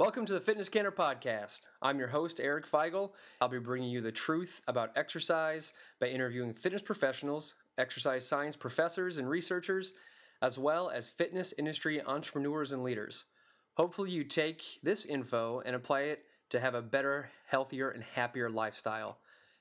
Welcome 0.00 0.24
to 0.24 0.32
the 0.32 0.40
Fitness 0.40 0.70
Canner 0.70 0.90
Podcast. 0.90 1.60
I'm 1.82 1.98
your 1.98 2.08
host, 2.08 2.40
Eric 2.40 2.66
Feigl. 2.66 3.10
I'll 3.42 3.50
be 3.50 3.58
bringing 3.58 3.90
you 3.90 4.00
the 4.00 4.10
truth 4.10 4.62
about 4.66 4.96
exercise 4.96 5.74
by 6.00 6.06
interviewing 6.06 6.54
fitness 6.54 6.80
professionals, 6.80 7.56
exercise 7.76 8.26
science 8.26 8.56
professors 8.56 9.18
and 9.18 9.28
researchers, 9.28 9.92
as 10.40 10.56
well 10.56 10.88
as 10.88 11.10
fitness 11.10 11.52
industry 11.58 12.00
entrepreneurs 12.02 12.72
and 12.72 12.82
leaders. 12.82 13.26
Hopefully, 13.74 14.10
you 14.10 14.24
take 14.24 14.62
this 14.82 15.04
info 15.04 15.60
and 15.66 15.76
apply 15.76 16.00
it 16.04 16.24
to 16.48 16.60
have 16.60 16.74
a 16.74 16.80
better, 16.80 17.28
healthier, 17.46 17.90
and 17.90 18.02
happier 18.02 18.48
lifestyle. 18.48 19.18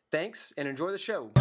Thanks 0.10 0.54
and 0.58 0.70
enjoy 0.70 0.92
the 0.92 0.98
show. 0.98 1.32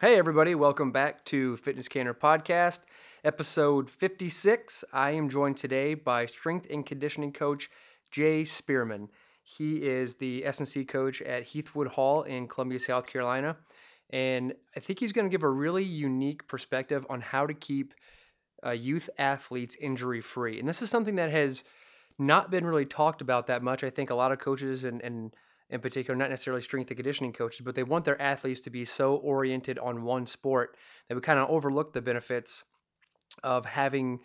Hey, 0.00 0.16
everybody, 0.16 0.54
welcome 0.54 0.92
back 0.92 1.24
to 1.24 1.56
Fitness 1.56 1.88
Canner 1.88 2.14
Podcast, 2.14 2.78
episode 3.24 3.90
56. 3.90 4.84
I 4.92 5.10
am 5.10 5.28
joined 5.28 5.56
today 5.56 5.94
by 5.94 6.24
strength 6.26 6.68
and 6.70 6.86
conditioning 6.86 7.32
coach 7.32 7.68
Jay 8.12 8.44
Spearman. 8.44 9.08
He 9.42 9.78
is 9.78 10.14
the 10.14 10.46
S&C 10.46 10.84
coach 10.84 11.20
at 11.22 11.48
Heathwood 11.48 11.88
Hall 11.88 12.22
in 12.22 12.46
Columbia, 12.46 12.78
South 12.78 13.08
Carolina. 13.08 13.56
And 14.10 14.54
I 14.76 14.78
think 14.78 15.00
he's 15.00 15.10
going 15.10 15.26
to 15.26 15.32
give 15.32 15.42
a 15.42 15.50
really 15.50 15.82
unique 15.82 16.46
perspective 16.46 17.04
on 17.10 17.20
how 17.20 17.44
to 17.48 17.54
keep 17.54 17.92
uh, 18.64 18.70
youth 18.70 19.10
athletes 19.18 19.76
injury 19.80 20.20
free. 20.20 20.60
And 20.60 20.68
this 20.68 20.80
is 20.80 20.90
something 20.90 21.16
that 21.16 21.32
has 21.32 21.64
not 22.20 22.52
been 22.52 22.64
really 22.64 22.86
talked 22.86 23.20
about 23.20 23.48
that 23.48 23.64
much. 23.64 23.82
I 23.82 23.90
think 23.90 24.10
a 24.10 24.14
lot 24.14 24.30
of 24.30 24.38
coaches 24.38 24.84
and, 24.84 25.02
and 25.02 25.34
in 25.70 25.80
particular, 25.80 26.16
not 26.16 26.30
necessarily 26.30 26.62
strength 26.62 26.90
and 26.90 26.96
conditioning 26.96 27.32
coaches, 27.32 27.60
but 27.64 27.74
they 27.74 27.82
want 27.82 28.04
their 28.04 28.20
athletes 28.20 28.60
to 28.60 28.70
be 28.70 28.84
so 28.84 29.16
oriented 29.16 29.78
on 29.78 30.02
one 30.02 30.26
sport 30.26 30.76
that 31.08 31.14
we 31.14 31.20
kind 31.20 31.38
of 31.38 31.48
overlook 31.50 31.92
the 31.92 32.00
benefits 32.00 32.64
of 33.42 33.64
having 33.64 34.20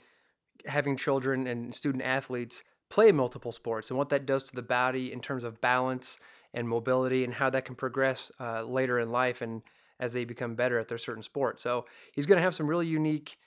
having 0.65 0.95
children 0.95 1.47
and 1.47 1.75
student 1.75 2.03
athletes 2.03 2.63
play 2.89 3.11
multiple 3.11 3.51
sports 3.51 3.89
and 3.89 3.97
what 3.97 4.07
that 4.09 4.25
does 4.25 4.43
to 4.43 4.55
the 4.55 4.61
body 4.61 5.11
in 5.11 5.19
terms 5.19 5.43
of 5.43 5.59
balance 5.59 6.19
and 6.53 6.67
mobility 6.67 7.23
and 7.23 7.33
how 7.33 7.49
that 7.49 7.65
can 7.65 7.75
progress 7.75 8.31
uh, 8.39 8.63
later 8.63 8.99
in 8.99 9.11
life 9.11 9.41
and 9.41 9.61
as 9.99 10.13
they 10.13 10.23
become 10.23 10.55
better 10.55 10.79
at 10.79 10.87
their 10.87 10.97
certain 10.97 11.23
sport. 11.23 11.59
So 11.59 11.85
he's 12.13 12.25
going 12.25 12.37
to 12.37 12.43
have 12.43 12.55
some 12.55 12.67
really 12.67 12.87
unique 12.87 13.37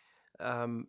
um, 0.41 0.87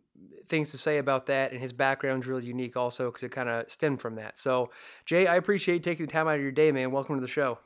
things 0.48 0.70
to 0.70 0.78
say 0.78 0.98
about 0.98 1.26
that, 1.26 1.52
and 1.52 1.60
his 1.60 1.72
background's 1.72 2.26
really 2.26 2.44
unique 2.44 2.76
also 2.76 3.06
because 3.06 3.22
it 3.22 3.32
kind 3.32 3.48
of 3.48 3.70
stemmed 3.70 4.00
from 4.00 4.14
that. 4.16 4.38
So, 4.38 4.70
Jay, 5.06 5.26
I 5.26 5.36
appreciate 5.36 5.82
taking 5.82 6.06
the 6.06 6.12
time 6.12 6.28
out 6.28 6.36
of 6.36 6.42
your 6.42 6.52
day, 6.52 6.72
man. 6.72 6.90
Welcome 6.90 7.16
to 7.16 7.20
the 7.20 7.26
show. 7.26 7.58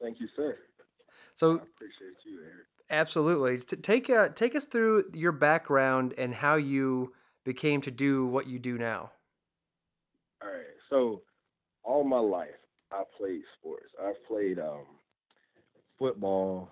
Thank 0.00 0.20
you, 0.20 0.28
sir. 0.36 0.58
So, 1.34 1.52
I 1.52 1.54
appreciate 1.54 2.16
you, 2.24 2.40
Eric. 2.42 2.66
Absolutely. 2.90 3.58
Take 3.58 4.10
uh, 4.10 4.30
take 4.30 4.56
us 4.56 4.66
through 4.66 5.04
your 5.14 5.32
background 5.32 6.14
and 6.18 6.34
how 6.34 6.56
you 6.56 7.12
became 7.44 7.80
to 7.82 7.90
do 7.90 8.26
what 8.26 8.46
you 8.46 8.58
do 8.58 8.78
now. 8.78 9.10
All 10.42 10.48
right. 10.48 10.64
So, 10.88 11.22
all 11.84 12.02
my 12.04 12.18
life, 12.18 12.48
I 12.92 13.04
played 13.16 13.42
sports. 13.58 13.92
I 14.02 14.12
played 14.26 14.58
um, 14.58 14.86
football, 15.98 16.70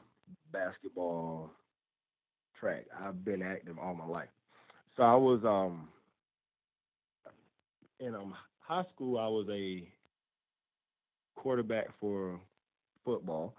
basketball, 0.52 1.52
track. 2.58 2.84
I've 2.98 3.24
been 3.24 3.42
active 3.42 3.78
all 3.78 3.94
my 3.94 4.06
life. 4.06 4.28
So 4.96 5.02
I 5.02 5.14
was 5.14 5.44
um 5.44 5.88
in 8.00 8.14
um 8.14 8.34
high 8.60 8.84
school 8.94 9.18
I 9.18 9.28
was 9.28 9.46
a 9.50 9.88
quarterback 11.36 11.88
for 12.00 12.40
football 13.04 13.54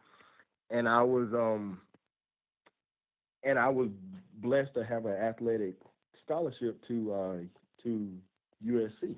and 0.69 0.87
I 0.87 1.01
was 1.01 1.29
um 1.33 1.79
and 3.43 3.57
I 3.57 3.69
was 3.69 3.89
blessed 4.41 4.73
to 4.75 4.83
have 4.85 5.05
an 5.05 5.13
athletic 5.13 5.75
scholarship 6.25 6.79
to 6.87 7.13
uh 7.13 7.35
to 7.83 8.11
USC. 8.65 9.15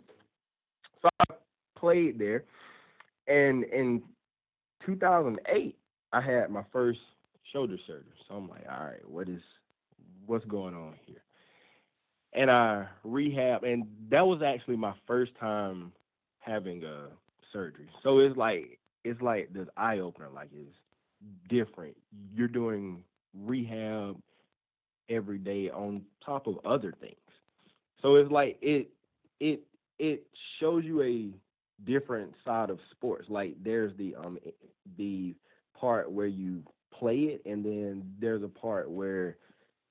So 1.01 1.09
I 1.29 1.35
played 1.77 2.19
there 2.19 2.43
and 3.27 3.63
in 3.65 4.01
2008 4.85 5.77
I 6.13 6.21
had 6.21 6.49
my 6.49 6.63
first 6.71 6.99
shoulder 7.51 7.77
surgery. 7.87 8.03
So 8.27 8.35
I'm 8.35 8.49
like, 8.49 8.65
all 8.69 8.85
right, 8.85 9.09
what 9.09 9.29
is 9.29 9.41
what's 10.25 10.45
going 10.45 10.75
on 10.75 10.95
here? 11.05 11.23
And 12.33 12.49
I 12.49 12.87
rehab, 13.03 13.63
and 13.63 13.85
that 14.09 14.25
was 14.25 14.41
actually 14.41 14.77
my 14.77 14.93
first 15.05 15.31
time 15.39 15.91
having 16.39 16.83
a 16.83 17.07
surgery. 17.51 17.89
So 18.03 18.19
it's 18.19 18.37
like 18.37 18.79
it's 19.03 19.21
like 19.21 19.51
this 19.53 19.67
eye 19.77 19.99
opener, 19.99 20.29
like 20.33 20.49
it's 20.53 20.75
different. 21.49 21.95
You're 22.33 22.47
doing 22.47 23.03
rehab 23.33 24.17
every 25.09 25.37
day 25.39 25.69
on 25.69 26.03
top 26.25 26.47
of 26.47 26.59
other 26.65 26.93
things. 26.99 27.15
So 28.01 28.15
it's 28.15 28.31
like 28.31 28.57
it 28.61 28.89
it 29.39 29.61
it 29.99 30.25
shows 30.59 30.83
you 30.85 31.01
a 31.03 31.31
different 31.85 32.33
side 32.45 32.69
of 32.69 32.79
sports. 32.91 33.25
Like 33.29 33.55
there's 33.63 33.95
the 33.97 34.15
um 34.15 34.37
the 34.97 35.35
part 35.79 36.11
where 36.11 36.27
you 36.27 36.63
play 36.93 37.17
it, 37.17 37.41
and 37.45 37.63
then 37.63 38.13
there's 38.19 38.43
a 38.43 38.47
part 38.47 38.89
where 38.89 39.37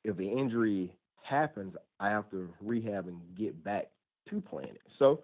if 0.04 0.16
the 0.16 0.28
injury 0.28 0.94
happens, 1.22 1.74
I 1.98 2.08
have 2.08 2.30
to 2.30 2.48
rehab 2.60 3.06
and 3.08 3.20
get 3.36 3.62
back 3.62 3.88
to 4.28 4.40
playing 4.40 4.70
it. 4.70 4.82
So 4.98 5.20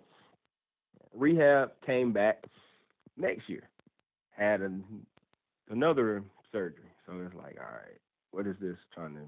rehab 1.15 1.73
came 1.85 2.13
back 2.13 2.45
next 3.17 3.49
year, 3.49 3.69
had 4.31 4.61
an, 4.61 4.85
another 5.71 6.23
surgery. 6.53 6.91
So 7.07 7.15
it's 7.25 7.35
like, 7.35 7.57
all 7.59 7.73
right, 7.73 7.99
what 8.31 8.47
is 8.47 8.57
this 8.61 8.77
trying 8.95 9.15
to 9.15 9.21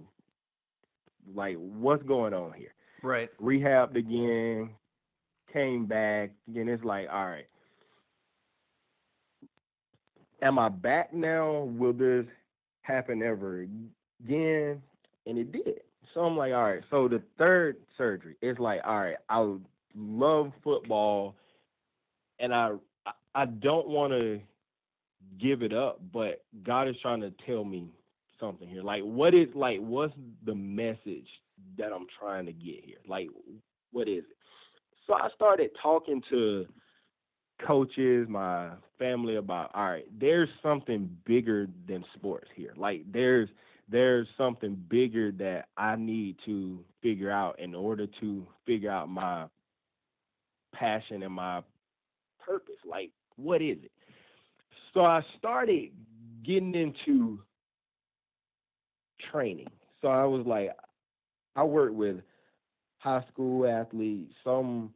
like? 1.34 1.56
What's 1.56 2.02
going 2.02 2.34
on 2.34 2.52
here? 2.52 2.74
Right. 3.02 3.30
Rehabbed 3.40 3.96
again, 3.96 4.70
came 5.52 5.86
back 5.86 6.30
again. 6.48 6.68
It's 6.68 6.84
like, 6.84 7.06
all 7.10 7.26
right, 7.26 7.46
am 10.42 10.58
I 10.58 10.68
back 10.68 11.14
now? 11.14 11.68
Will 11.76 11.92
this 11.92 12.26
happen 12.82 13.22
ever 13.22 13.66
again? 14.24 14.82
And 15.28 15.38
it 15.38 15.52
did. 15.52 15.82
So 16.14 16.20
I'm 16.20 16.36
like, 16.36 16.52
all 16.52 16.64
right. 16.64 16.82
So 16.90 17.06
the 17.06 17.22
third 17.38 17.76
surgery 17.96 18.36
is 18.42 18.58
like, 18.58 18.80
all 18.84 18.98
right, 19.00 19.16
I 19.28 19.54
love 19.94 20.52
football, 20.64 21.36
and 22.40 22.52
I 22.52 22.72
I 23.34 23.46
don't 23.46 23.88
want 23.88 24.20
to 24.20 24.40
give 25.40 25.62
it 25.62 25.72
up, 25.72 26.00
but 26.12 26.42
God 26.64 26.88
is 26.88 26.96
trying 27.02 27.20
to 27.20 27.32
tell 27.46 27.64
me 27.64 27.92
something 28.40 28.68
here. 28.68 28.82
Like, 28.82 29.02
what 29.02 29.34
is 29.34 29.48
like, 29.54 29.78
what's 29.80 30.14
the 30.44 30.54
message 30.54 31.28
that 31.76 31.92
I'm 31.92 32.06
trying 32.18 32.46
to 32.46 32.52
get 32.52 32.84
here? 32.84 32.98
Like, 33.06 33.28
what 33.92 34.08
is 34.08 34.24
it? 34.24 34.36
So 35.06 35.14
I 35.14 35.28
started 35.34 35.70
talking 35.82 36.22
to 36.30 36.66
coaches, 37.66 38.28
my 38.28 38.70
family 38.98 39.36
about, 39.36 39.70
all 39.74 39.90
right, 39.90 40.06
there's 40.18 40.48
something 40.62 41.16
bigger 41.24 41.66
than 41.88 42.04
sports 42.14 42.48
here. 42.54 42.72
Like, 42.76 43.04
there's 43.12 43.48
there's 43.88 44.28
something 44.36 44.76
bigger 44.88 45.32
that 45.32 45.68
I 45.76 45.96
need 45.96 46.36
to 46.44 46.84
figure 47.02 47.30
out 47.30 47.58
in 47.58 47.74
order 47.74 48.06
to 48.20 48.46
figure 48.66 48.90
out 48.90 49.08
my 49.08 49.46
passion 50.74 51.22
and 51.22 51.32
my 51.32 51.62
purpose. 52.44 52.76
Like, 52.88 53.10
what 53.36 53.62
is 53.62 53.78
it? 53.82 53.92
So 54.92 55.04
I 55.04 55.22
started 55.38 55.90
getting 56.44 56.74
into 56.74 57.40
training. 59.30 59.68
So 60.02 60.08
I 60.08 60.24
was 60.24 60.46
like, 60.46 60.70
I 61.56 61.64
worked 61.64 61.94
with 61.94 62.16
high 62.98 63.24
school 63.32 63.66
athletes, 63.66 64.32
some 64.44 64.92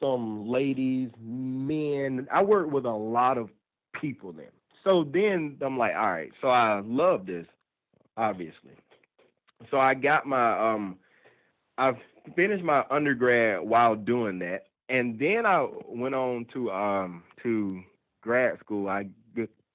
some 0.00 0.46
ladies, 0.46 1.10
men. 1.20 2.28
I 2.32 2.42
worked 2.42 2.70
with 2.70 2.84
a 2.84 2.90
lot 2.90 3.38
of 3.38 3.48
people 3.98 4.32
then. 4.32 4.46
So 4.86 5.04
then 5.12 5.58
I'm 5.62 5.76
like, 5.76 5.96
all 5.96 6.12
right. 6.12 6.30
So 6.40 6.46
I 6.46 6.80
love 6.84 7.26
this, 7.26 7.44
obviously. 8.16 8.70
So 9.68 9.78
I 9.78 9.94
got 9.94 10.26
my 10.26 10.72
um, 10.74 10.96
I 11.76 11.90
finished 12.36 12.62
my 12.62 12.84
undergrad 12.88 13.62
while 13.62 13.96
doing 13.96 14.38
that, 14.38 14.66
and 14.88 15.18
then 15.18 15.44
I 15.44 15.66
went 15.88 16.14
on 16.14 16.46
to 16.52 16.70
um 16.70 17.24
to 17.42 17.82
grad 18.22 18.60
school. 18.60 18.88
I 18.88 19.08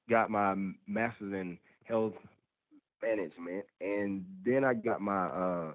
got 0.10 0.30
my 0.30 0.56
master's 0.88 1.34
in 1.34 1.58
health 1.84 2.14
management, 3.04 3.66
and 3.82 4.24
then 4.46 4.64
I 4.64 4.74
got 4.76 5.02
my 5.02 5.26
uh 5.26 5.72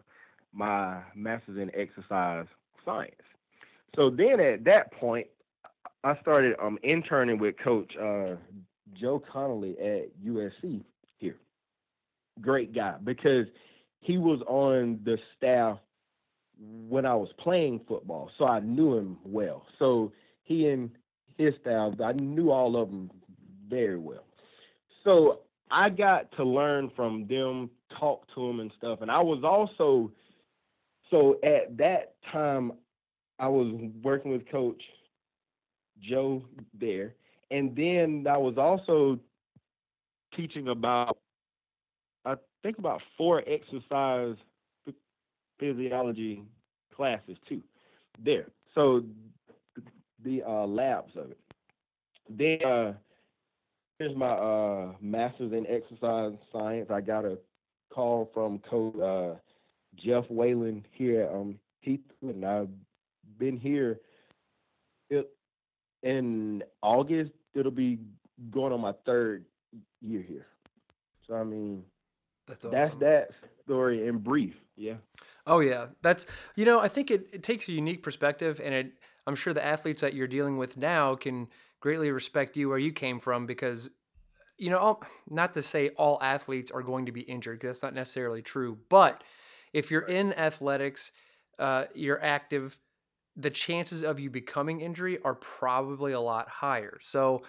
my 0.55 1.03
master's 1.15 1.59
in 1.59 1.71
exercise 1.75 2.47
science. 2.87 3.13
So 3.97 4.09
then 4.09 4.41
at 4.41 4.65
that 4.65 4.93
point, 4.95 5.27
I 6.05 6.19
started 6.23 6.57
um 6.63 6.79
interning 6.83 7.39
with 7.39 7.57
Coach 7.63 7.93
uh, 8.01 8.37
Joe 9.01 9.23
Connolly 9.33 9.77
at 9.79 10.11
USC 10.25 10.83
here. 11.19 11.37
Great 12.41 12.75
guy 12.75 12.97
because 13.03 13.47
he 14.01 14.19
was 14.19 14.41
on 14.47 15.01
the 15.05 15.19
staff 15.37 15.79
when 16.59 17.05
I 17.05 17.15
was 17.15 17.29
playing 17.39 17.81
football, 17.87 18.31
so 18.39 18.47
I 18.47 18.61
knew 18.61 18.97
him 18.97 19.19
well. 19.25 19.67
So 19.79 20.13
he 20.45 20.69
and 20.69 20.91
his 21.37 21.55
staff, 21.61 21.95
I 22.03 22.13
knew 22.13 22.51
all 22.51 22.81
of 22.81 22.91
them 22.91 23.11
very 23.69 23.99
well. 23.99 24.25
So 25.05 25.41
I 25.71 25.91
got 25.91 26.33
to 26.37 26.45
learn 26.45 26.91
from 26.97 27.27
them, 27.27 27.71
talk 27.99 28.27
to 28.35 28.47
them 28.47 28.61
and 28.61 28.73
stuff. 28.79 29.01
And 29.03 29.11
I 29.11 29.21
was 29.21 29.43
also 29.45 30.13
so 31.11 31.39
at 31.43 31.77
that 31.79 32.15
time 32.33 32.73
I 33.39 33.49
was 33.49 33.91
working 34.03 34.33
with 34.33 34.49
Coach 34.51 34.83
Joe 36.01 36.45
there, 36.79 37.15
and 37.51 37.75
then 37.77 38.27
I 38.29 38.37
was 38.37 38.57
also 38.59 39.19
teaching 40.35 40.69
about 40.69 41.17
I 42.25 42.35
think 42.63 42.79
about 42.79 43.01
four 43.17 43.43
exercise 43.47 44.37
physiology 45.59 46.43
classes 46.95 47.37
too 47.49 47.63
there. 48.25 48.47
So 48.75 49.05
the 50.25 50.43
uh, 50.43 50.67
labs 50.67 51.13
of 51.17 51.31
it. 51.31 51.39
Then 52.29 52.69
uh, 52.69 52.93
here's 53.99 54.17
my 54.17 54.33
uh, 54.33 54.93
master's 55.01 55.53
in 55.53 55.67
exercise 55.69 56.33
science. 56.53 56.91
I 56.91 57.01
got 57.01 57.25
a 57.25 57.39
call 57.93 58.31
from 58.35 58.59
Coach 58.59 58.97
uh, 59.01 59.39
Jeff 59.97 60.25
Whalen 60.29 60.85
here 60.93 61.23
at 61.23 61.33
um, 61.33 61.59
Heathwood, 61.87 62.35
and 62.35 62.45
I've 62.45 62.69
been 63.39 63.59
here. 63.59 64.01
It, 65.09 65.31
in 66.07 66.63
August, 66.83 67.33
it'll 67.55 67.73
be 67.73 67.99
going 68.51 68.73
on 68.73 68.81
my 68.81 68.93
third 69.05 69.45
year 70.01 70.23
here. 70.23 70.47
So 71.27 71.35
I 71.35 71.45
mean, 71.45 71.83
That's 72.47 72.65
awesome. 72.65 72.79
that's 72.79 72.97
that 73.01 73.31
story 73.65 74.07
in 74.07 74.19
brief. 74.19 74.55
Yeah. 74.77 74.95
Oh 75.47 75.61
yeah, 75.61 75.87
that's 76.03 76.27
you 76.55 76.65
know 76.65 76.79
I 76.79 76.89
think 76.89 77.11
it, 77.11 77.27
it 77.33 77.43
takes 77.43 77.69
a 77.69 77.73
unique 77.73 78.03
perspective, 78.03 78.61
and 78.63 78.73
it 78.75 78.93
I'm 79.27 79.35
sure 79.35 79.53
the 79.53 79.65
athletes 79.65 80.01
that 80.03 80.15
you're 80.15 80.29
dealing 80.29 80.57
with 80.59 80.77
now 80.77 81.17
can 81.17 81.49
greatly 81.81 82.11
respect 82.11 82.57
you 82.57 82.69
where 82.69 82.79
you 82.79 82.93
came 82.93 83.19
from 83.19 83.47
because 83.47 83.91
you 84.59 84.71
know 84.71 85.01
not 85.29 85.55
to 85.55 85.63
say 85.63 85.89
all 85.91 86.19
athletes 86.23 86.71
are 86.71 86.83
going 86.83 87.07
to 87.07 87.13
be 87.13 87.23
injured 87.23 87.59
because 87.59 87.77
that's 87.77 87.83
not 87.83 87.95
necessarily 87.95 88.43
true, 88.43 88.79
but 88.89 89.25
if 89.73 89.91
you're 89.91 90.09
in 90.09 90.33
athletics, 90.35 91.11
uh, 91.59 91.85
you're 91.95 92.23
active, 92.23 92.79
the 93.37 93.51
chances 93.51 94.03
of 94.03 94.19
you 94.21 94.31
becoming 94.31 94.81
injury 94.81 95.19
are 95.25 95.35
probably 95.35 96.13
a 96.13 96.21
lot 96.21 96.49
higher. 96.49 96.99
So 97.03 97.43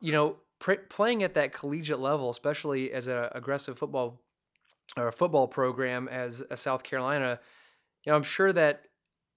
you 0.00 0.12
know 0.12 0.36
pr- 0.58 0.86
playing 0.90 1.22
at 1.22 1.34
that 1.34 1.52
collegiate 1.52 2.00
level, 2.00 2.30
especially 2.30 2.92
as 2.92 3.06
an 3.06 3.28
aggressive 3.32 3.78
football 3.78 4.20
or 4.96 5.08
a 5.08 5.12
football 5.12 5.48
program 5.48 6.08
as 6.08 6.42
a 6.50 6.56
South 6.56 6.82
Carolina 6.82 7.40
you 8.04 8.12
know, 8.12 8.16
I'm 8.16 8.22
sure 8.24 8.52
that 8.52 8.84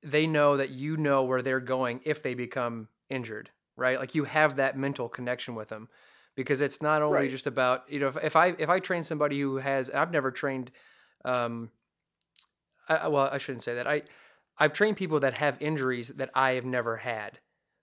they 0.04 0.28
know 0.28 0.58
that 0.58 0.70
you 0.72 0.98
know 0.98 1.24
where 1.24 1.42
they're 1.42 1.60
going 1.60 2.02
if 2.06 2.24
they 2.24 2.34
become 2.34 2.90
injured, 3.10 3.52
right? 3.76 4.00
Like 4.00 4.16
you 4.16 4.24
have 4.26 4.58
that 4.58 4.78
mental 4.78 5.10
connection 5.10 5.56
with 5.56 5.70
them 5.70 5.90
because 6.36 6.62
it's 6.62 6.82
not 6.82 7.02
only 7.02 7.28
Right. 7.28 7.30
just 7.30 7.48
about, 7.48 7.92
you 7.92 8.00
know, 8.00 8.08
if, 8.10 8.18
if 8.24 8.36
I 8.36 8.50
if 8.60 8.70
I 8.70 8.80
train 8.80 9.04
somebody 9.04 9.40
who 9.42 9.58
has 9.58 9.90
I've 9.90 10.12
never 10.12 10.32
trained 10.32 10.72
um 11.26 11.72
I, 12.88 13.08
well, 13.08 13.30
I 13.32 13.38
shouldn't 13.38 13.64
say 13.64 13.76
that. 13.76 13.88
I 13.88 14.04
I've 14.58 14.74
trained 14.74 14.98
people 14.98 15.20
that 15.22 15.38
have 15.38 15.62
injuries 15.62 16.10
that 16.10 16.30
I 16.34 16.52
have 16.52 16.66
never 16.66 16.98
had. 16.98 17.40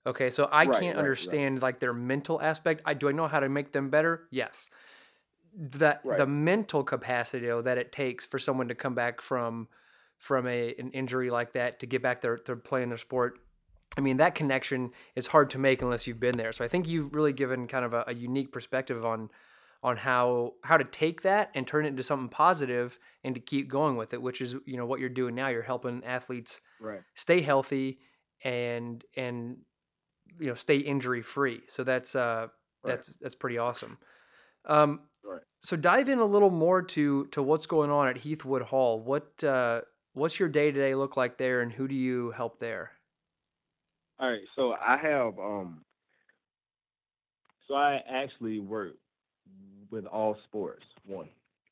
Okay, 0.06 0.30
so 0.30 0.48
I 0.50 0.66
Right. 0.66 0.80
can't 0.80 0.96
Right. 0.96 0.96
Right. 0.96 0.98
understand 0.98 1.62
like 1.62 1.78
their 1.78 1.92
mental 1.92 2.40
aspect. 2.40 2.82
I 2.84 2.94
do 2.94 3.08
I 3.08 3.12
know 3.12 3.28
how 3.28 3.40
to 3.40 3.48
make 3.48 3.72
them 3.72 3.90
better? 3.90 4.26
Yes. 4.30 4.68
That 5.54 6.02
the 6.04 6.10
Right. 6.10 6.28
mental 6.28 6.82
capacity 6.82 7.46
though, 7.46 7.62
that 7.62 7.78
it 7.78 7.92
takes 7.92 8.24
for 8.24 8.38
someone 8.38 8.68
to 8.68 8.74
come 8.74 8.94
back 8.94 9.20
from 9.20 9.68
from 10.18 10.46
a 10.46 10.74
an 10.78 10.90
injury 10.92 11.30
like 11.30 11.52
that 11.52 11.80
to 11.80 11.86
get 11.86 12.02
back 12.02 12.20
there 12.20 12.36
to 12.38 12.56
playing 12.56 12.88
their 12.88 12.98
sport. 12.98 13.38
I 13.96 14.00
mean, 14.00 14.16
that 14.16 14.34
connection 14.34 14.92
is 15.14 15.26
hard 15.26 15.50
to 15.50 15.58
make 15.58 15.82
unless 15.82 16.06
you've 16.06 16.20
been 16.20 16.38
there. 16.38 16.52
So 16.52 16.64
I 16.64 16.68
think 16.68 16.88
you've 16.88 17.12
really 17.12 17.34
given 17.34 17.66
kind 17.68 17.84
of 17.84 17.92
a, 17.92 18.04
a 18.06 18.14
unique 18.14 18.50
perspective 18.50 19.04
on 19.04 19.28
on 19.82 19.96
how 19.96 20.54
how 20.64 20.76
to 20.76 20.84
take 20.84 21.22
that 21.22 21.50
and 21.54 21.66
turn 21.66 21.84
it 21.84 21.88
into 21.88 22.02
something 22.02 22.28
positive 22.28 22.98
and 23.24 23.34
to 23.34 23.40
keep 23.40 23.68
going 23.68 23.96
with 23.96 24.14
it, 24.14 24.22
which 24.22 24.40
is 24.40 24.54
you 24.66 24.76
know 24.76 24.86
what 24.86 25.00
you're 25.00 25.08
doing 25.08 25.34
now. 25.34 25.48
You're 25.48 25.62
helping 25.62 26.04
athletes 26.04 26.60
Right. 26.78 27.04
stay 27.14 27.42
healthy 27.42 28.00
and 28.44 29.04
and 29.16 29.58
you 30.38 30.46
know 30.46 30.54
stay 30.54 30.78
injury 30.78 31.22
free. 31.22 31.62
So 31.68 31.84
that's 31.84 32.14
uh 32.14 32.48
Right. 32.82 33.04
that's 33.04 33.16
that's 33.20 33.34
pretty 33.34 33.58
awesome. 33.58 33.98
Um, 34.66 35.08
Right. 35.22 35.42
so 35.62 35.76
dive 35.76 36.08
in 36.08 36.20
a 36.20 36.26
little 36.26 36.50
more 36.50 36.82
to 36.82 37.26
to 37.28 37.42
what's 37.42 37.66
going 37.66 37.90
on 37.90 38.08
at 38.08 38.16
Heathwood 38.16 38.62
Hall. 38.62 39.00
What 39.00 39.42
uh, 39.44 39.82
what's 40.14 40.40
your 40.40 40.48
day 40.48 40.70
to 40.72 40.78
day 40.80 40.94
look 40.94 41.16
like 41.16 41.38
there, 41.38 41.62
and 41.62 41.72
who 41.72 41.88
do 41.88 41.94
you 41.96 42.32
help 42.32 42.60
there? 42.60 42.92
All 44.18 44.30
right. 44.30 44.46
So 44.54 44.72
I 44.72 44.96
have 44.96 45.38
um. 45.38 45.84
So 47.66 47.74
I 47.74 47.96
actually 48.06 48.58
work 48.58 48.96
with 49.92 50.06
all 50.06 50.36
sports 50.48 50.84
one, 51.06 51.28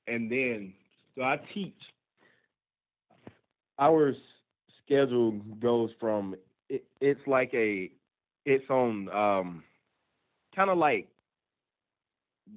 and 0.06 0.30
then 0.30 0.72
so 1.16 1.22
I 1.22 1.40
teach. 1.52 1.74
Our 3.78 4.14
schedule 4.84 5.32
goes 5.60 5.90
from 5.98 6.36
it, 6.68 6.84
it's 7.00 7.20
like 7.26 7.50
a 7.54 7.90
it's 8.44 8.68
on 8.70 9.08
um 9.08 9.64
kind 10.54 10.70
of 10.70 10.78
like 10.78 11.08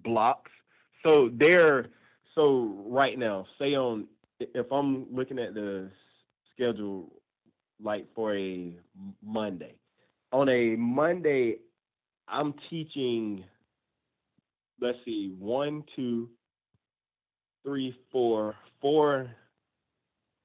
blocks. 0.03 0.51
So 1.01 1.29
they're 1.33 1.87
so 2.35 2.75
right 2.87 3.17
now, 3.17 3.45
say 3.57 3.75
on 3.75 4.07
if 4.39 4.71
I'm 4.71 5.05
looking 5.15 5.39
at 5.39 5.53
the 5.53 5.89
schedule 6.53 7.09
like 7.81 8.05
for 8.15 8.35
a 8.35 8.75
Monday. 9.23 9.75
On 10.31 10.49
a 10.49 10.75
Monday, 10.75 11.57
I'm 12.27 12.53
teaching 12.69 13.43
let's 14.79 14.97
see, 15.05 15.33
one, 15.39 15.83
two, 15.95 16.29
three, 17.63 17.95
four, 18.11 18.55
four 18.81 19.31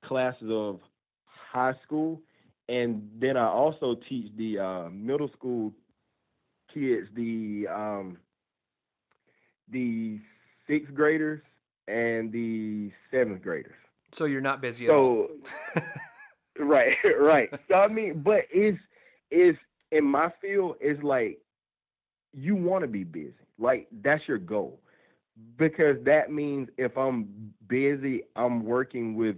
classes 0.04 0.48
of 0.50 0.80
high 1.24 1.74
school, 1.84 2.20
and 2.68 3.08
then 3.18 3.36
I 3.36 3.46
also 3.46 3.96
teach 4.08 4.30
the 4.36 4.58
uh, 4.58 4.88
middle 4.90 5.30
school 5.36 5.72
kids, 6.72 7.08
the 7.14 7.66
um, 7.72 8.18
the 9.70 10.18
sixth 10.66 10.94
graders 10.94 11.40
and 11.86 12.30
the 12.32 12.90
seventh 13.10 13.42
graders. 13.42 13.74
So 14.12 14.24
you're 14.26 14.40
not 14.40 14.60
busy 14.60 14.86
at 14.86 14.94
all. 14.94 15.28
So 15.74 15.82
right, 16.64 16.94
right. 17.18 17.48
So 17.68 17.74
I 17.74 17.88
mean, 17.88 18.22
but 18.22 18.42
it's 18.52 18.78
it's 19.30 19.58
in 19.90 20.04
my 20.04 20.30
field, 20.40 20.76
it's 20.80 21.02
like 21.02 21.38
you 22.32 22.54
want 22.54 22.82
to 22.82 22.88
be 22.88 23.04
busy. 23.04 23.34
Like 23.58 23.88
that's 24.02 24.22
your 24.26 24.38
goal. 24.38 24.80
Because 25.56 25.96
that 26.04 26.32
means 26.32 26.68
if 26.78 26.96
I'm 26.98 27.52
busy, 27.68 28.22
I'm 28.34 28.64
working 28.64 29.14
with 29.14 29.36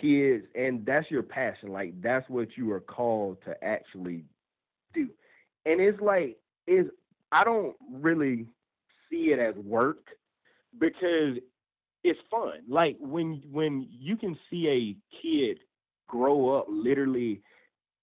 kids 0.00 0.44
and 0.54 0.84
that's 0.84 1.10
your 1.10 1.22
passion. 1.22 1.70
Like 1.70 2.00
that's 2.02 2.28
what 2.28 2.48
you 2.56 2.72
are 2.72 2.80
called 2.80 3.38
to 3.44 3.54
actually 3.62 4.24
do. 4.94 5.08
And 5.66 5.80
it's 5.80 6.00
like 6.00 6.38
is 6.66 6.86
I 7.32 7.44
don't 7.44 7.76
really 7.92 8.46
see 9.08 9.32
it 9.32 9.38
as 9.38 9.54
work 9.64 9.98
because 10.78 11.36
it's 12.02 12.20
fun. 12.30 12.60
Like 12.68 12.96
when 13.00 13.42
when 13.50 13.86
you 13.90 14.16
can 14.16 14.36
see 14.50 14.68
a 14.68 15.20
kid 15.22 15.58
grow 16.08 16.56
up 16.58 16.66
literally 16.68 17.40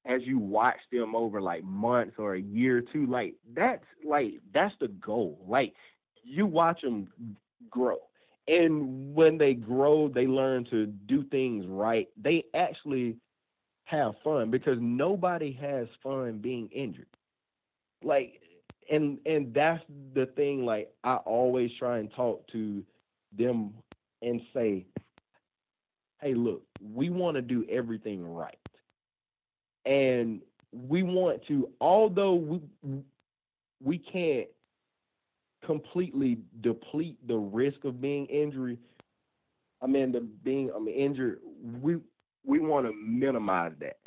as 0.08 0.22
you 0.26 0.40
watch 0.40 0.80
them 0.92 1.16
over 1.16 1.42
like 1.42 1.64
months 1.64 2.16
or 2.18 2.36
a 2.36 2.42
year 2.42 2.78
or 2.78 2.82
two, 2.82 3.06
like 3.08 3.36
that's 3.56 3.84
like 4.06 4.36
that's 4.54 4.74
the 4.80 4.88
goal. 4.88 5.40
Like 5.48 5.74
you 6.24 6.46
watch 6.46 6.82
them 6.82 7.08
grow, 7.70 7.98
and 8.48 9.14
when 9.16 9.38
they 9.38 9.54
grow, 9.54 10.08
they 10.08 10.28
learn 10.28 10.66
to 10.72 10.88
do 10.88 11.24
things 11.26 11.66
right. 11.68 12.08
They 12.22 12.46
actually 12.56 13.18
have 13.86 14.14
fun 14.24 14.52
because 14.52 14.78
nobody 14.82 15.54
has 15.54 15.88
fun 16.04 16.40
being 16.40 16.70
injured. 16.74 17.08
Like, 18.04 18.42
and 18.92 19.20
and 19.26 19.54
that's 19.54 19.84
the 20.14 20.28
thing. 20.36 20.66
Like 20.66 20.90
I 21.04 21.16
always 21.18 21.72
try 21.80 22.00
and 22.00 22.12
talk 22.14 22.48
to 22.54 22.84
them 23.38 23.74
and 24.22 24.42
say, 24.54 24.86
"Hey, 26.22 26.34
look, 26.34 26.64
we 26.82 27.10
want 27.10 27.36
to 27.36 27.42
do 27.42 27.66
everything 27.70 28.26
right." 28.26 28.58
And 29.88 30.42
we 30.72 31.02
want 31.02 31.42
to 31.48 31.70
although 31.82 32.36
we 32.36 32.62
we 33.84 33.98
can't 33.98 34.48
completely 35.66 36.38
deplete 36.62 37.18
the 37.28 37.36
risk 37.36 37.84
of 37.84 38.00
being 38.00 38.26
injury 38.28 38.78
i 39.82 39.88
mean 39.88 40.12
the 40.12 40.20
being 40.44 40.70
i 40.76 40.80
mean 40.80 40.94
injured 40.94 41.40
we 41.82 41.98
we 42.48 42.60
want 42.60 42.88
to 42.88 42.94
minimize 42.94 43.74
that. 43.80 43.98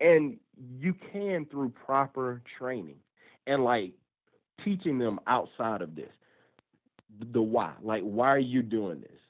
And 0.00 0.38
you 0.78 0.94
can 1.12 1.46
through 1.46 1.68
proper 1.70 2.42
training 2.58 2.96
and 3.46 3.62
like 3.62 3.92
teaching 4.64 4.98
them 4.98 5.20
outside 5.26 5.82
of 5.82 5.94
this 5.94 6.10
the 7.32 7.40
why 7.40 7.72
like 7.82 8.02
why 8.02 8.28
are 8.28 8.38
you 8.38 8.62
doing 8.62 9.00
this? 9.00 9.20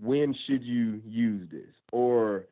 When 0.00 0.34
should 0.46 0.62
you 0.62 1.00
use 1.04 1.48
this? 1.50 1.72
Or 1.92 2.44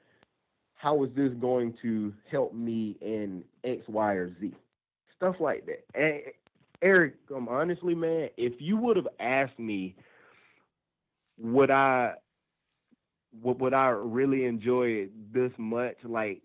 how 0.79 1.03
is 1.03 1.11
this 1.17 1.33
going 1.41 1.75
to 1.83 2.15
help 2.31 2.55
me 2.55 2.97
in 3.01 3.43
X, 3.65 3.83
Y, 3.89 4.13
or 4.13 4.31
Z? 4.41 4.55
Stuff 5.17 5.35
like 5.41 5.67
that. 5.67 5.85
And 6.01 6.23
Eric, 6.81 7.15
um, 7.35 7.49
honestly, 7.49 7.97
man, 7.97 8.29
if 8.37 8.55
you 8.61 8.77
would 8.77 8.97
have 8.97 9.09
asked 9.19 9.59
me, 9.59 9.97
would 11.37 11.73
I, 11.73 12.15
would, 13.43 13.61
would 13.61 13.75
I 13.75 13.89
really 13.89 14.45
enjoy 14.45 14.87
it 14.87 15.33
this 15.35 15.51
much, 15.59 15.97
like 16.05 16.43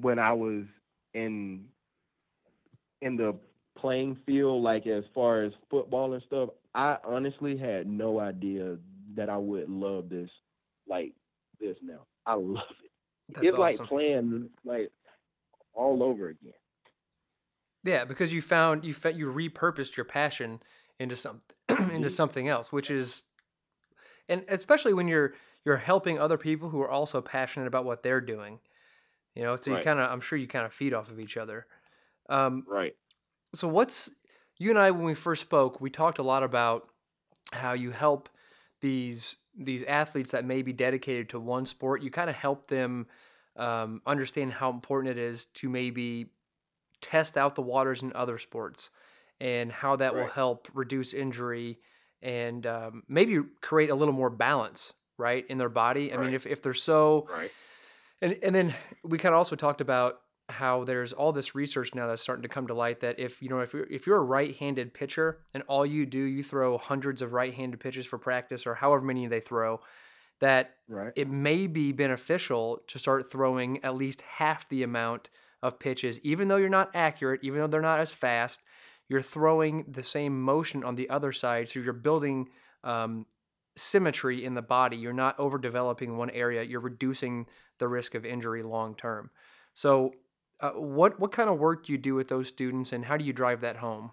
when 0.00 0.18
I 0.18 0.32
was 0.32 0.64
in, 1.14 1.64
in 3.00 3.16
the 3.16 3.36
playing 3.78 4.18
field, 4.26 4.64
like 4.64 4.88
as 4.88 5.04
far 5.14 5.44
as 5.44 5.52
football 5.70 6.14
and 6.14 6.22
stuff, 6.26 6.48
I 6.74 6.96
honestly 7.04 7.56
had 7.56 7.86
no 7.86 8.18
idea 8.18 8.76
that 9.14 9.30
I 9.30 9.36
would 9.36 9.70
love 9.70 10.08
this, 10.08 10.30
like 10.88 11.12
this 11.60 11.76
now. 11.80 12.00
I 12.26 12.34
love 12.34 12.64
it. 12.82 12.90
That's 13.30 13.48
it's 13.48 13.58
like 13.58 13.76
playing 13.88 14.50
like 14.64 14.90
all 15.74 16.02
over 16.02 16.28
again. 16.28 16.52
Yeah, 17.84 18.04
because 18.04 18.32
you 18.32 18.42
found 18.42 18.84
you 18.84 18.94
fe- 18.94 19.12
you 19.14 19.32
repurposed 19.32 19.96
your 19.96 20.04
passion 20.04 20.60
into 20.98 21.16
some 21.16 21.40
into 21.68 22.10
something 22.10 22.48
else, 22.48 22.72
which 22.72 22.90
is 22.90 23.24
and 24.28 24.44
especially 24.48 24.94
when 24.94 25.08
you're 25.08 25.34
you're 25.64 25.76
helping 25.76 26.18
other 26.18 26.38
people 26.38 26.68
who 26.68 26.80
are 26.80 26.90
also 26.90 27.20
passionate 27.20 27.66
about 27.66 27.84
what 27.84 28.02
they're 28.02 28.20
doing. 28.20 28.58
You 29.34 29.42
know, 29.42 29.56
so 29.56 29.70
you 29.70 29.82
kind 29.82 30.00
of 30.00 30.10
I'm 30.10 30.20
sure 30.20 30.38
you 30.38 30.48
kind 30.48 30.66
of 30.66 30.72
feed 30.72 30.94
off 30.94 31.10
of 31.10 31.20
each 31.20 31.36
other. 31.36 31.66
Um, 32.28 32.64
right, 32.66 32.94
so 33.54 33.68
what's 33.68 34.10
you 34.58 34.70
and 34.70 34.78
I 34.78 34.90
when 34.90 35.04
we 35.04 35.14
first 35.14 35.42
spoke, 35.42 35.80
we 35.80 35.90
talked 35.90 36.18
a 36.18 36.22
lot 36.22 36.42
about 36.42 36.88
how 37.52 37.72
you 37.72 37.90
help 37.90 38.28
these 38.80 39.36
these 39.58 39.82
athletes 39.84 40.30
that 40.32 40.44
may 40.44 40.62
be 40.62 40.72
dedicated 40.72 41.28
to 41.30 41.40
one 41.40 41.66
sport. 41.66 42.02
You 42.02 42.10
kind 42.10 42.30
of 42.30 42.36
help 42.36 42.68
them 42.68 43.06
um, 43.56 44.00
understand 44.06 44.52
how 44.52 44.70
important 44.70 45.18
it 45.18 45.18
is 45.18 45.46
to 45.54 45.68
maybe 45.68 46.26
test 47.00 47.36
out 47.36 47.54
the 47.54 47.62
waters 47.62 48.02
in 48.02 48.12
other 48.14 48.38
sports 48.38 48.90
and 49.40 49.70
how 49.70 49.96
that 49.96 50.14
will 50.14 50.26
help 50.26 50.68
reduce 50.74 51.12
injury 51.12 51.78
and 52.22 52.66
um, 52.66 53.02
maybe 53.08 53.38
create 53.60 53.90
a 53.90 53.94
little 53.94 54.14
more 54.14 54.30
balance 54.30 54.92
right 55.16 55.44
in 55.48 55.58
their 55.58 55.68
body. 55.68 56.12
I 56.12 56.16
mean, 56.16 56.34
if 56.34 56.46
if 56.46 56.62
they're 56.62 56.74
so 56.74 57.28
right, 57.30 57.50
and 58.20 58.36
and 58.42 58.54
then 58.54 58.74
we 59.04 59.18
kind 59.18 59.32
of 59.34 59.38
also 59.38 59.56
talked 59.56 59.80
about 59.80 60.20
how 60.48 60.84
there's 60.84 61.12
all 61.12 61.32
this 61.32 61.54
research 61.54 61.94
now 61.94 62.06
that's 62.06 62.22
starting 62.22 62.42
to 62.42 62.48
come 62.48 62.66
to 62.66 62.74
light 62.74 63.00
that 63.00 63.18
if 63.18 63.42
you 63.42 63.48
know 63.48 63.60
if 63.60 63.72
you're, 63.72 63.86
if 63.90 64.06
you're 64.06 64.16
a 64.16 64.22
right-handed 64.22 64.94
pitcher 64.94 65.40
and 65.54 65.62
all 65.68 65.84
you 65.84 66.06
do 66.06 66.18
you 66.18 66.42
throw 66.42 66.78
hundreds 66.78 67.20
of 67.20 67.32
right-handed 67.32 67.78
pitches 67.78 68.06
for 68.06 68.18
practice 68.18 68.66
or 68.66 68.74
however 68.74 69.04
many 69.04 69.26
they 69.26 69.40
throw 69.40 69.80
that 70.40 70.76
right, 70.88 71.12
it 71.16 71.28
may 71.28 71.66
be 71.66 71.92
beneficial 71.92 72.80
to 72.86 72.98
start 72.98 73.30
throwing 73.30 73.84
at 73.84 73.94
least 73.94 74.20
half 74.22 74.68
the 74.68 74.84
amount 74.84 75.30
of 75.62 75.78
pitches. 75.78 76.20
Even 76.22 76.46
though 76.48 76.56
you're 76.56 76.68
not 76.68 76.90
accurate 76.94 77.40
even 77.42 77.60
though 77.60 77.66
they're 77.66 77.80
not 77.82 78.00
as 78.00 78.12
fast 78.12 78.62
you're 79.08 79.22
throwing 79.22 79.84
the 79.88 80.02
same 80.02 80.40
motion 80.40 80.84
on 80.84 80.94
the 80.94 81.08
other 81.10 81.32
side. 81.32 81.68
So 81.68 81.80
you're 81.80 81.92
building 81.92 82.48
um, 82.84 83.26
symmetry 83.76 84.44
in 84.44 84.54
the 84.54 84.62
body. 84.62 84.96
You're 84.96 85.12
not 85.12 85.38
overdeveloping 85.38 86.16
one 86.16 86.30
area. 86.30 86.62
You're 86.62 86.80
reducing 86.80 87.46
the 87.78 87.88
risk 87.88 88.14
of 88.14 88.26
injury 88.26 88.62
long 88.62 88.94
term. 88.94 89.30
So 89.74 90.12
uh, 90.60 90.70
what 90.72 91.18
what 91.20 91.32
kind 91.32 91.48
of 91.50 91.58
work 91.58 91.86
do 91.86 91.92
you 91.92 91.98
do 91.98 92.14
with 92.14 92.28
those 92.28 92.48
students 92.48 92.92
and 92.92 93.04
how 93.04 93.16
do 93.16 93.24
you 93.24 93.32
drive 93.32 93.60
that 93.60 93.76
home 93.76 94.10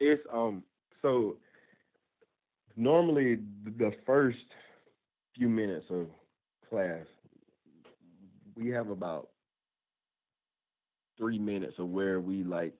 It's 0.00 0.22
um 0.32 0.62
so 1.02 1.36
normally 2.76 3.38
the 3.64 3.92
first 4.06 4.44
few 5.34 5.48
minutes 5.48 5.86
of 5.90 6.06
class 6.68 7.06
we 8.56 8.70
have 8.70 8.88
about 8.90 9.28
three 11.18 11.38
minutes 11.38 11.74
of 11.78 11.88
where 11.88 12.20
we 12.20 12.44
like 12.44 12.74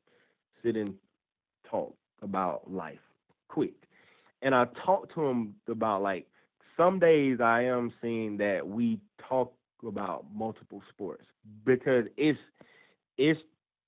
sit 0.63 0.77
and 0.77 0.95
talk 1.69 1.95
about 2.23 2.71
life 2.71 3.01
quick. 3.49 3.75
And 4.43 4.55
I 4.55 4.67
talk 4.85 5.13
to 5.15 5.21
them 5.27 5.55
about 5.69 6.03
like 6.03 6.27
some 6.77 6.99
days 6.99 7.41
I 7.41 7.63
am 7.65 7.93
seeing 8.03 8.37
that 8.39 8.67
we 8.67 9.01
talk 9.29 9.55
about 9.87 10.25
multiple 10.35 10.83
sports 10.93 11.25
because 11.65 12.05
it's 12.17 12.39
it's 13.19 13.41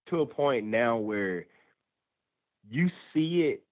to 0.09 0.21
a 0.21 0.27
point 0.27 0.67
now 0.67 0.97
where 0.97 1.47
you 2.69 2.89
see 3.13 3.43
it 3.43 3.63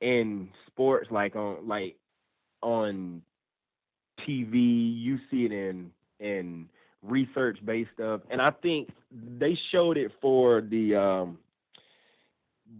in 0.00 0.48
sports 0.66 1.08
like 1.10 1.36
on 1.36 1.66
like 1.66 1.96
on 2.62 3.22
TV, 4.26 4.52
you 5.00 5.18
see 5.30 5.44
it 5.44 5.52
in 5.52 5.90
in 6.20 6.68
research 7.02 7.58
based 7.64 7.90
stuff, 7.94 8.20
and 8.30 8.40
I 8.42 8.50
think 8.50 8.90
they 9.38 9.58
showed 9.70 9.96
it 9.96 10.12
for 10.20 10.60
the 10.60 10.96
um 10.96 11.38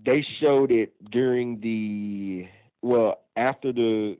they 0.04 0.24
showed 0.40 0.70
it 0.70 0.92
during 1.10 1.60
the 1.60 2.46
well 2.82 3.20
after 3.36 3.72
the 3.72 4.18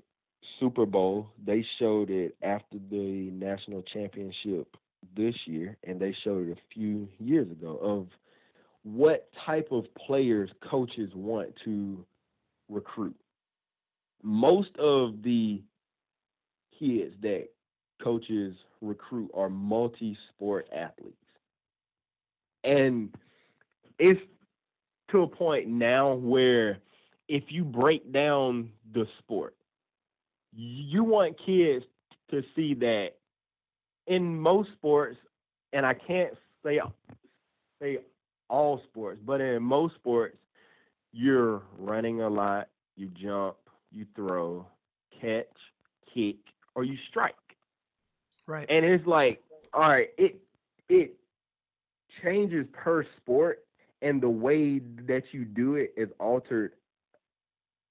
Super 0.60 0.86
Bowl. 0.86 1.30
They 1.44 1.64
showed 1.78 2.10
it 2.10 2.36
after 2.42 2.78
the 2.90 3.30
national 3.32 3.82
championship 3.82 4.76
this 5.16 5.34
year, 5.46 5.76
and 5.84 6.00
they 6.00 6.14
showed 6.24 6.48
it 6.48 6.58
a 6.58 6.74
few 6.74 7.08
years 7.18 7.50
ago 7.50 7.78
of 7.82 8.08
what 8.82 9.28
type 9.44 9.68
of 9.70 9.84
players 9.94 10.50
coaches 10.68 11.10
want 11.14 11.52
to 11.64 12.04
recruit. 12.68 13.16
Most 14.22 14.76
of 14.78 15.22
the 15.22 15.62
kids 16.78 17.14
that 17.22 17.48
coaches 18.02 18.54
recruit 18.80 19.30
are 19.34 19.50
multi-sport 19.50 20.68
athletes. 20.74 21.16
And 22.64 23.14
it's 23.98 24.20
to 25.10 25.22
a 25.22 25.26
point 25.26 25.68
now 25.68 26.14
where 26.14 26.78
if 27.28 27.44
you 27.48 27.64
break 27.64 28.12
down 28.12 28.70
the 28.92 29.06
sport, 29.18 29.54
you 30.54 31.04
want 31.04 31.36
kids 31.44 31.84
to 32.30 32.42
see 32.54 32.74
that 32.74 33.10
in 34.06 34.38
most 34.38 34.70
sports, 34.72 35.16
and 35.72 35.84
I 35.84 35.94
can't 35.94 36.34
say 36.64 36.80
say 37.80 37.98
all 38.48 38.80
sports, 38.90 39.20
but 39.24 39.40
in 39.40 39.62
most 39.62 39.94
sports, 39.94 40.36
you're 41.12 41.62
running 41.78 42.22
a 42.22 42.28
lot, 42.28 42.68
you 42.96 43.08
jump, 43.20 43.56
you 43.92 44.06
throw, 44.14 44.66
catch, 45.20 45.46
kick, 46.12 46.36
or 46.74 46.84
you 46.84 46.96
strike. 47.08 47.34
right 48.46 48.66
And 48.68 48.84
it's 48.84 49.06
like, 49.06 49.42
all 49.72 49.88
right, 49.88 50.08
it 50.16 50.40
it 50.88 51.14
changes 52.22 52.66
per 52.72 53.04
sport 53.18 53.64
and 54.02 54.20
the 54.20 54.28
way 54.28 54.80
that 55.06 55.22
you 55.32 55.44
do 55.44 55.74
it 55.74 55.92
is 55.96 56.08
altered 56.18 56.72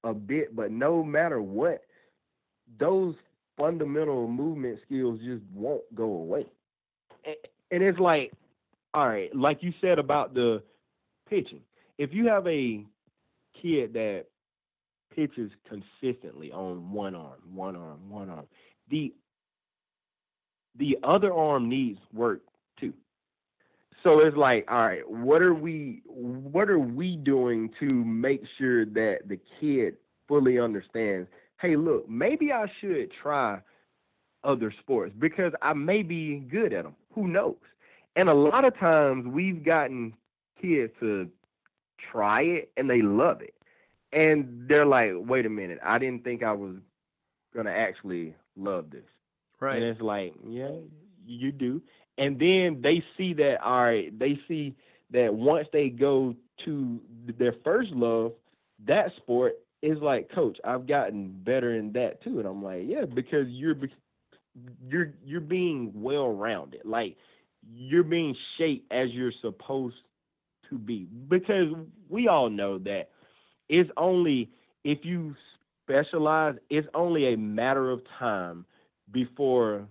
a 0.04 0.14
bit, 0.14 0.56
but 0.56 0.72
no 0.72 1.04
matter 1.04 1.42
what, 1.42 1.82
those 2.80 3.16
fundamental 3.58 4.28
movement 4.28 4.80
skills 4.86 5.20
just 5.24 5.44
won't 5.54 5.84
go 5.96 6.04
away. 6.06 6.46
And 7.72 7.84
it's 7.84 8.00
like, 8.00 8.32
all 8.94 9.08
right, 9.08 9.36
like 9.36 9.62
you 9.62 9.74
said 9.82 10.00
about 10.00 10.34
the 10.34 10.64
pitching. 11.30 11.62
If 11.98 12.14
you 12.14 12.28
have 12.28 12.48
a 12.48 12.86
kid 13.62 13.94
that 13.94 14.26
pitches 15.14 15.52
consistently 15.68 16.52
on 16.52 16.92
one 16.92 17.16
arm, 17.16 17.40
one 17.54 17.76
arm, 17.76 18.10
one 18.10 18.30
arm, 18.30 18.46
the 18.90 19.14
the 20.78 20.98
other 21.04 21.34
arm 21.34 21.68
needs 21.70 22.00
work 22.14 22.42
too. 22.80 22.94
So 24.04 24.20
it's 24.20 24.38
like, 24.38 24.66
all 24.70 24.86
right, 24.86 25.10
what 25.10 25.42
are 25.42 25.56
we 25.56 26.04
what 26.06 26.70
are 26.70 26.80
we 26.80 27.16
doing 27.18 27.72
to 27.80 27.94
make 27.96 28.44
sure 28.58 28.86
that 28.86 29.28
the 29.28 29.40
kid 29.60 29.96
fully 30.28 30.60
understands, 30.60 31.28
hey, 31.60 31.76
look, 31.76 32.08
maybe 32.10 32.52
I 32.52 32.66
should 32.80 33.12
try 33.22 33.60
other 34.44 34.74
sports 34.80 35.14
because 35.18 35.52
I 35.62 35.74
may 35.74 36.04
be 36.04 36.40
good 36.40 36.74
at 36.74 36.84
them. 36.84 36.96
Who 37.14 37.28
knows? 37.28 37.56
And 38.16 38.30
a 38.30 38.34
lot 38.34 38.66
of 38.66 38.78
times 38.80 39.28
we've 39.28 39.64
gotten 39.64 40.14
kids 40.62 40.92
to 41.00 41.30
try 42.12 42.42
it 42.42 42.72
and 42.78 42.90
they 42.90 43.02
love 43.02 43.42
it. 43.42 43.54
And 44.14 44.68
they're 44.68 44.86
like, 44.86 45.12
wait 45.16 45.46
a 45.46 45.50
minute, 45.50 45.80
I 45.84 46.00
didn't 46.00 46.24
think 46.24 46.44
I 46.44 46.54
was 46.54 46.76
going 47.54 47.66
to 47.66 47.72
actually 47.72 48.36
love 48.56 48.90
this. 48.90 49.04
right 49.60 49.76
And 49.76 49.86
it's 49.86 50.02
like, 50.02 50.34
yeah, 50.48 50.70
you 51.26 51.52
do. 51.52 51.82
And 52.18 52.40
then 52.40 52.80
they 52.82 53.04
see 53.18 53.34
that, 53.34 53.58
all 53.64 53.84
right, 53.84 54.18
they 54.18 54.40
see 54.48 54.76
that 55.12 55.34
once 55.34 55.68
they 55.72 55.90
go 55.90 56.36
to 56.66 57.00
their 57.38 57.54
first 57.64 57.92
love, 57.92 58.32
that 58.86 59.12
sport 59.18 59.54
is 59.82 59.98
like, 60.02 60.30
coach, 60.34 60.58
I've 60.64 60.88
gotten 60.88 61.42
better 61.44 61.76
in 61.76 61.92
that 61.94 62.24
too. 62.24 62.40
And 62.40 62.48
I'm 62.48 62.64
like, 62.64 62.84
yeah, 62.86 63.06
because 63.06 63.48
you're 63.50 63.76
you're 64.88 65.14
you're 65.24 65.42
being 65.42 65.92
well 65.96 66.30
rounded. 66.30 66.82
Like 66.86 67.16
you're 67.74 68.04
being 68.04 68.36
shaped 68.58 68.92
as 68.92 69.10
you're 69.12 69.34
supposed 69.42 69.96
to 70.70 70.78
be. 70.78 71.08
Because 71.28 71.74
we 72.10 72.28
all 72.28 72.50
know 72.50 72.80
that 72.80 73.10
it's 73.70 73.90
only 73.98 74.50
if 74.84 75.00
you 75.04 75.36
specialize, 75.84 76.56
it's 76.70 76.88
only 76.94 77.34
a 77.34 77.38
matter 77.38 77.92
of 77.92 78.02
time 78.20 78.66
before 79.12 79.88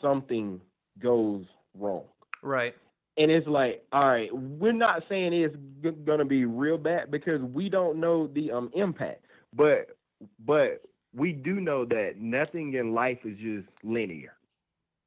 something 0.00 0.60
goes 1.00 1.44
wrong. 1.78 2.04
right 2.42 2.74
and 3.18 3.30
it's 3.30 3.48
like, 3.48 3.84
all 3.92 4.08
right, 4.08 4.34
we're 4.34 4.72
not 4.72 5.02
saying 5.08 5.34
it's 5.34 5.56
g- 5.82 5.90
gonna 6.04 6.24
be 6.24 6.46
real 6.46 6.78
bad 6.78 7.10
because 7.10 7.42
we 7.42 7.68
don't 7.68 8.00
know 8.00 8.28
the 8.28 8.52
um 8.52 8.70
impact, 8.74 9.24
but 9.54 9.96
but 10.46 10.82
we 11.14 11.32
do 11.32 11.60
know 11.60 11.84
that 11.86 12.14
nothing 12.18 12.74
in 12.74 12.94
life 12.94 13.18
is 13.24 13.36
just 13.38 13.68
linear. 13.84 14.34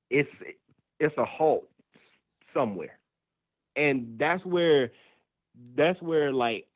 It's 0.10 0.30
it's 1.00 1.18
a 1.18 1.26
halt 1.26 1.70
somewhere, 2.54 3.00
and 3.76 4.18
that's 4.20 4.46
where 4.46 4.92
that's 5.76 6.02
where 6.02 6.32
like 6.34 6.68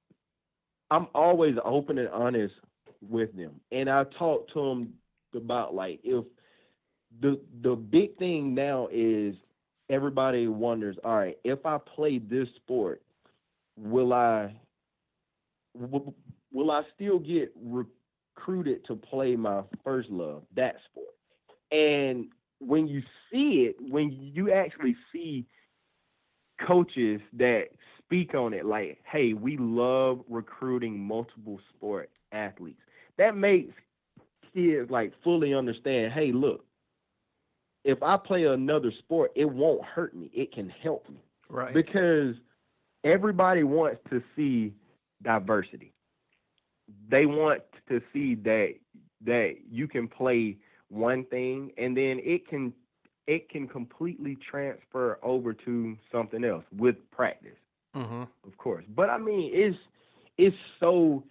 I'm 0.91 1.07
always 1.13 1.55
open 1.63 1.97
and 1.97 2.09
honest 2.09 2.53
with 3.01 3.35
them, 3.35 3.59
and 3.71 3.89
I 3.89 4.03
talk 4.17 4.47
to 4.53 4.61
them 4.61 4.93
about 5.35 5.73
like 5.73 5.99
if 6.03 6.25
the 7.21 7.39
the 7.61 7.75
big 7.75 8.17
thing 8.17 8.53
now 8.53 8.87
is 8.91 9.35
everybody 9.89 10.47
wonders, 10.47 10.97
all 11.03 11.15
right, 11.15 11.37
if 11.43 11.65
I 11.65 11.77
play 11.77 12.19
this 12.19 12.47
sport, 12.55 13.01
will 13.77 14.13
I 14.13 14.55
will, 15.77 16.15
I 16.71 16.83
still 16.95 17.19
get 17.19 17.53
recruited 17.61 18.85
to 18.85 18.95
play 18.95 19.35
my 19.35 19.63
first 19.83 20.09
love, 20.09 20.43
that 20.55 20.75
sport? 20.89 21.13
And 21.71 22.27
when 22.59 22.87
you 22.87 23.01
see 23.31 23.67
it, 23.69 23.75
when 23.79 24.11
you 24.11 24.51
actually 24.51 24.95
see 25.11 25.45
coaches 26.65 27.21
that 27.33 27.65
speak 27.99 28.33
on 28.33 28.53
it 28.53 28.65
like, 28.65 28.99
hey, 29.11 29.33
we 29.33 29.57
love 29.57 30.21
recruiting 30.29 30.99
multiple 30.99 31.59
sport 31.75 32.09
athletes. 32.31 32.79
That 33.17 33.35
makes 33.35 33.73
kids 34.53 34.89
like 34.89 35.13
fully 35.23 35.53
understand, 35.53 36.13
hey, 36.13 36.31
look, 36.31 36.64
if 37.85 38.01
I 38.01 38.17
play 38.17 38.45
another 38.45 38.91
sport, 38.99 39.31
it 39.35 39.45
won't 39.45 39.85
hurt 39.85 40.15
me. 40.15 40.31
It 40.33 40.51
can 40.51 40.69
help 40.69 41.07
me. 41.07 41.23
Right. 41.49 41.73
Because 41.73 42.35
everybody 43.03 43.63
wants 43.63 44.01
to 44.09 44.21
see 44.35 44.73
diversity. 45.21 45.93
They 47.09 47.27
want 47.27 47.61
to 47.87 48.01
see 48.11 48.35
that 48.35 48.73
that 49.23 49.55
you 49.71 49.87
can 49.87 50.07
play 50.07 50.57
one 50.89 51.25
thing 51.25 51.71
and 51.77 51.95
then 51.95 52.19
it 52.23 52.47
can 52.47 52.73
it 53.27 53.49
can 53.49 53.67
completely 53.67 54.37
transfer 54.49 55.17
over 55.23 55.53
to 55.53 55.97
something 56.11 56.43
else 56.43 56.63
with 56.75 56.95
practice. 57.11 57.57
Mm-hmm. 57.95 58.23
Of 58.47 58.57
course. 58.57 58.85
But 58.95 59.09
I 59.09 59.17
mean 59.17 59.51
it's 59.53 59.77
it's 60.37 60.55
so 60.79 61.23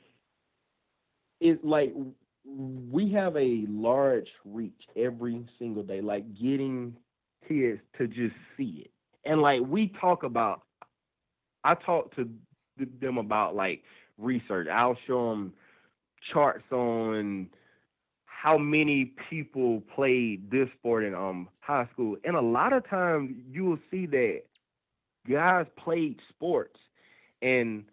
it's 1.41 1.63
like 1.65 1.93
we 2.45 3.11
have 3.13 3.37
a 3.37 3.65
large 3.69 4.29
reach 4.45 4.83
every 4.97 5.47
single 5.59 5.83
day, 5.83 6.01
like 6.01 6.35
getting 6.35 6.97
kids 7.49 7.81
to 7.99 8.07
just 8.07 8.35
see 8.57 8.85
it. 8.87 8.91
And 9.25 9.41
like 9.41 9.61
we 9.67 9.93
talk 10.01 10.23
about, 10.23 10.63
I 11.65 11.75
talk 11.75 12.15
to 12.17 12.29
them 13.01 13.19
about 13.19 13.55
like 13.55 13.83
research. 14.19 14.69
I'll 14.69 14.99
show 15.07 15.31
them 15.31 15.53
charts 16.33 16.65
on 16.71 17.49
how 18.27 18.59
many 18.59 19.13
people 19.31 19.83
played 19.95 20.51
this 20.51 20.69
sport 20.79 21.05
in 21.05 21.15
um 21.15 21.49
high 21.61 21.89
school, 21.93 22.17
and 22.25 22.37
a 22.37 22.41
lot 22.43 22.73
of 22.75 22.89
times 22.89 23.35
you 23.51 23.65
will 23.65 23.79
see 23.91 24.07
that 24.07 24.43
guys 25.31 25.67
played 25.83 26.21
sports 26.29 26.79
and 27.41 27.85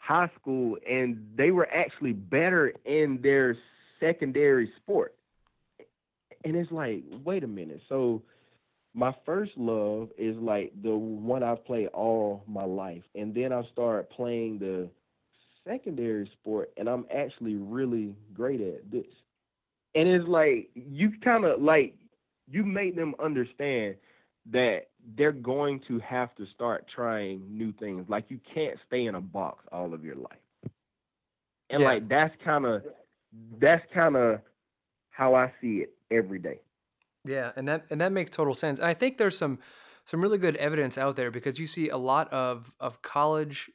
high 0.00 0.30
school 0.40 0.76
and 0.88 1.24
they 1.36 1.50
were 1.52 1.68
actually 1.72 2.12
better 2.12 2.72
in 2.84 3.20
their 3.22 3.56
secondary 4.00 4.72
sport. 4.82 5.14
And 6.44 6.56
it's 6.56 6.72
like, 6.72 7.04
wait 7.24 7.44
a 7.44 7.46
minute. 7.46 7.82
So 7.88 8.22
my 8.94 9.14
first 9.24 9.52
love 9.56 10.08
is 10.18 10.36
like 10.36 10.72
the 10.82 10.94
one 10.96 11.42
I've 11.42 11.64
played 11.64 11.88
all 11.88 12.42
my 12.48 12.64
life. 12.64 13.04
And 13.14 13.34
then 13.34 13.52
I 13.52 13.62
start 13.72 14.10
playing 14.10 14.58
the 14.58 14.88
secondary 15.68 16.28
sport 16.40 16.72
and 16.76 16.88
I'm 16.88 17.04
actually 17.14 17.54
really 17.54 18.14
great 18.34 18.60
at 18.60 18.90
this. 18.90 19.04
And 19.94 20.08
it's 20.08 20.26
like 20.26 20.70
you 20.74 21.12
kind 21.22 21.44
of 21.44 21.60
like 21.60 21.94
you 22.48 22.64
make 22.64 22.96
them 22.96 23.14
understand 23.22 23.96
that 24.50 24.89
they're 25.16 25.32
going 25.32 25.80
to 25.88 25.98
have 26.00 26.34
to 26.36 26.46
start 26.54 26.86
trying 26.94 27.42
new 27.48 27.72
things. 27.72 28.06
Like 28.08 28.26
you 28.28 28.40
can't 28.54 28.78
stay 28.86 29.06
in 29.06 29.14
a 29.14 29.20
box 29.20 29.64
all 29.72 29.92
of 29.94 30.04
your 30.04 30.16
life. 30.16 30.38
And 31.70 31.80
Yeah. 31.80 31.88
like 31.88 32.08
that's 32.08 32.34
kind 32.44 32.66
of 32.66 32.82
that's 33.60 33.84
kind 33.94 34.16
of 34.16 34.40
how 35.10 35.34
I 35.34 35.52
see 35.60 35.78
it 35.84 35.94
every 36.10 36.38
day. 36.38 36.60
Yeah, 37.24 37.52
and 37.56 37.68
that 37.68 37.84
and 37.90 38.00
that 38.00 38.12
makes 38.12 38.30
total 38.30 38.54
sense. 38.54 38.78
And 38.78 38.88
I 38.88 38.94
think 38.94 39.18
there's 39.18 39.36
some 39.36 39.58
some 40.04 40.20
really 40.20 40.38
good 40.38 40.56
evidence 40.56 40.98
out 40.98 41.16
there 41.16 41.30
because 41.30 41.58
you 41.58 41.66
see 41.66 41.88
a 41.88 41.96
lot 41.96 42.32
of 42.32 42.72
of 42.80 43.02
college 43.02 43.70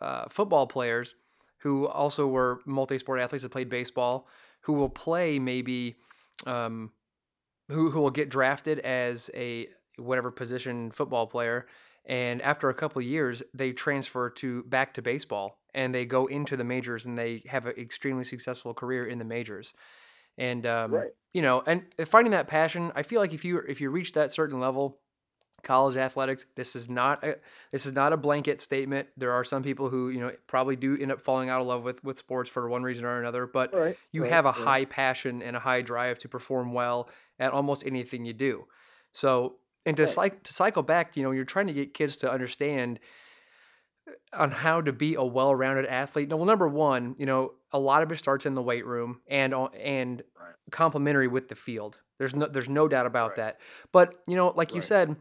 uh, 0.00 0.28
football 0.28 0.66
players 0.66 1.14
who 1.58 1.86
also 1.88 2.26
were 2.26 2.60
multi-sport 2.66 3.20
athletes 3.20 3.42
that 3.42 3.48
played 3.50 3.68
baseball 3.68 4.28
who 4.60 4.74
will 4.74 4.88
play 4.88 5.38
maybe 5.38 5.96
um, 6.46 6.90
who 7.68 7.90
who 7.90 8.00
will 8.00 8.10
get 8.10 8.28
drafted 8.28 8.78
as 8.80 9.30
a 9.34 9.68
whatever 9.98 10.30
position 10.30 10.90
football 10.90 11.26
player 11.26 11.66
and 12.06 12.42
after 12.42 12.68
a 12.68 12.74
couple 12.74 13.00
of 13.00 13.06
years 13.06 13.42
they 13.54 13.72
transfer 13.72 14.28
to 14.30 14.62
back 14.64 14.94
to 14.94 15.02
baseball 15.02 15.58
and 15.74 15.94
they 15.94 16.04
go 16.04 16.26
into 16.26 16.56
the 16.56 16.64
majors 16.64 17.04
and 17.06 17.16
they 17.18 17.42
have 17.46 17.66
an 17.66 17.74
extremely 17.78 18.24
successful 18.24 18.74
career 18.74 19.06
in 19.06 19.18
the 19.18 19.24
majors 19.24 19.72
and 20.38 20.66
um, 20.66 20.92
Right. 20.92 21.12
you 21.32 21.42
know 21.42 21.62
and 21.66 21.84
finding 22.06 22.32
that 22.32 22.46
passion 22.46 22.92
i 22.94 23.02
feel 23.02 23.20
like 23.20 23.32
if 23.32 23.44
you 23.44 23.58
if 23.68 23.80
you 23.80 23.90
reach 23.90 24.12
that 24.12 24.32
certain 24.32 24.60
level 24.60 25.00
college 25.62 25.96
athletics 25.96 26.44
this 26.56 26.76
is 26.76 26.90
not 26.90 27.24
a 27.24 27.36
this 27.72 27.86
is 27.86 27.92
not 27.92 28.12
a 28.12 28.16
blanket 28.16 28.60
statement 28.60 29.08
there 29.16 29.32
are 29.32 29.44
some 29.44 29.62
people 29.62 29.88
who 29.88 30.10
you 30.10 30.20
know 30.20 30.30
probably 30.46 30.76
do 30.76 30.96
end 31.00 31.10
up 31.10 31.20
falling 31.20 31.48
out 31.48 31.60
of 31.60 31.66
love 31.66 31.82
with 31.82 32.02
with 32.04 32.18
sports 32.18 32.50
for 32.50 32.68
one 32.68 32.82
reason 32.82 33.04
or 33.04 33.18
another 33.18 33.46
but 33.46 33.72
Right. 33.72 33.96
you 34.12 34.22
right, 34.22 34.30
have 34.30 34.44
a 34.44 34.52
high 34.52 34.84
passion 34.84 35.40
and 35.42 35.56
a 35.56 35.60
high 35.60 35.80
drive 35.80 36.18
to 36.18 36.28
perform 36.28 36.72
well 36.74 37.08
at 37.38 37.52
almost 37.52 37.86
anything 37.86 38.26
you 38.26 38.34
do 38.34 38.66
so 39.12 39.56
and 39.86 39.96
to, 39.96 40.06
Right. 40.06 40.10
cycle, 40.14 40.38
to 40.42 40.52
cycle 40.52 40.82
back 40.82 41.16
you 41.16 41.22
know 41.22 41.30
you're 41.30 41.44
trying 41.44 41.66
to 41.66 41.72
get 41.72 41.94
kids 41.94 42.16
to 42.18 42.30
understand 42.30 43.00
uh, 44.08 44.12
on 44.32 44.50
how 44.50 44.80
to 44.80 44.92
be 44.92 45.14
a 45.14 45.24
well-rounded 45.24 45.86
athlete. 45.86 46.28
No, 46.28 46.36
well, 46.36 46.46
number 46.46 46.68
one, 46.68 47.14
you 47.18 47.26
know, 47.26 47.52
a 47.72 47.78
lot 47.78 48.02
of 48.02 48.12
it 48.12 48.18
starts 48.18 48.46
in 48.46 48.54
the 48.54 48.62
weight 48.62 48.86
room 48.86 49.20
and 49.28 49.54
and 49.78 50.22
Right. 50.38 50.54
complementary 50.70 51.28
with 51.28 51.48
the 51.48 51.54
field. 51.54 51.98
There's 52.18 52.34
no 52.34 52.46
there's 52.46 52.68
no 52.68 52.88
doubt 52.88 53.06
about 53.06 53.30
Right. 53.30 53.36
that. 53.36 53.60
But 53.92 54.22
you 54.26 54.36
know, 54.36 54.48
like 54.56 54.74
you 54.74 54.82
said, 54.82 55.16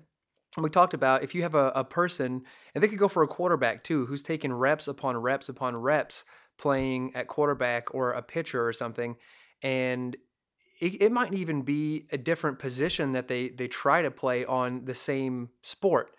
we 0.58 0.70
talked 0.70 0.94
about 0.94 1.24
if 1.24 1.34
you 1.34 1.42
have 1.44 1.56
a, 1.56 1.72
a 1.76 1.84
person, 1.84 2.44
and 2.76 2.84
they 2.84 2.88
could 2.88 3.00
go 3.00 3.08
for 3.08 3.24
a 3.24 3.28
quarterback 3.28 3.84
too, 3.84 4.06
who's 4.06 4.24
taking 4.24 4.54
reps 4.54 4.88
upon 4.88 5.18
reps 5.18 5.50
upon 5.50 5.76
reps 5.76 6.26
playing 6.58 7.12
at 7.16 7.28
quarterback 7.28 7.94
or 7.96 8.12
a 8.12 8.22
pitcher 8.22 8.66
or 8.66 8.74
something, 8.74 9.16
and 9.64 10.16
it, 10.80 11.02
it 11.02 11.12
might 11.12 11.34
even 11.34 11.62
be 11.62 12.08
a 12.12 12.18
different 12.18 12.60
position 12.60 13.12
that 13.14 13.28
they 13.28 13.50
they 13.50 13.68
try 13.68 14.02
to 14.02 14.12
play 14.12 14.46
on 14.46 14.86
the 14.86 14.96
same 14.96 15.50
sport. 15.62 16.16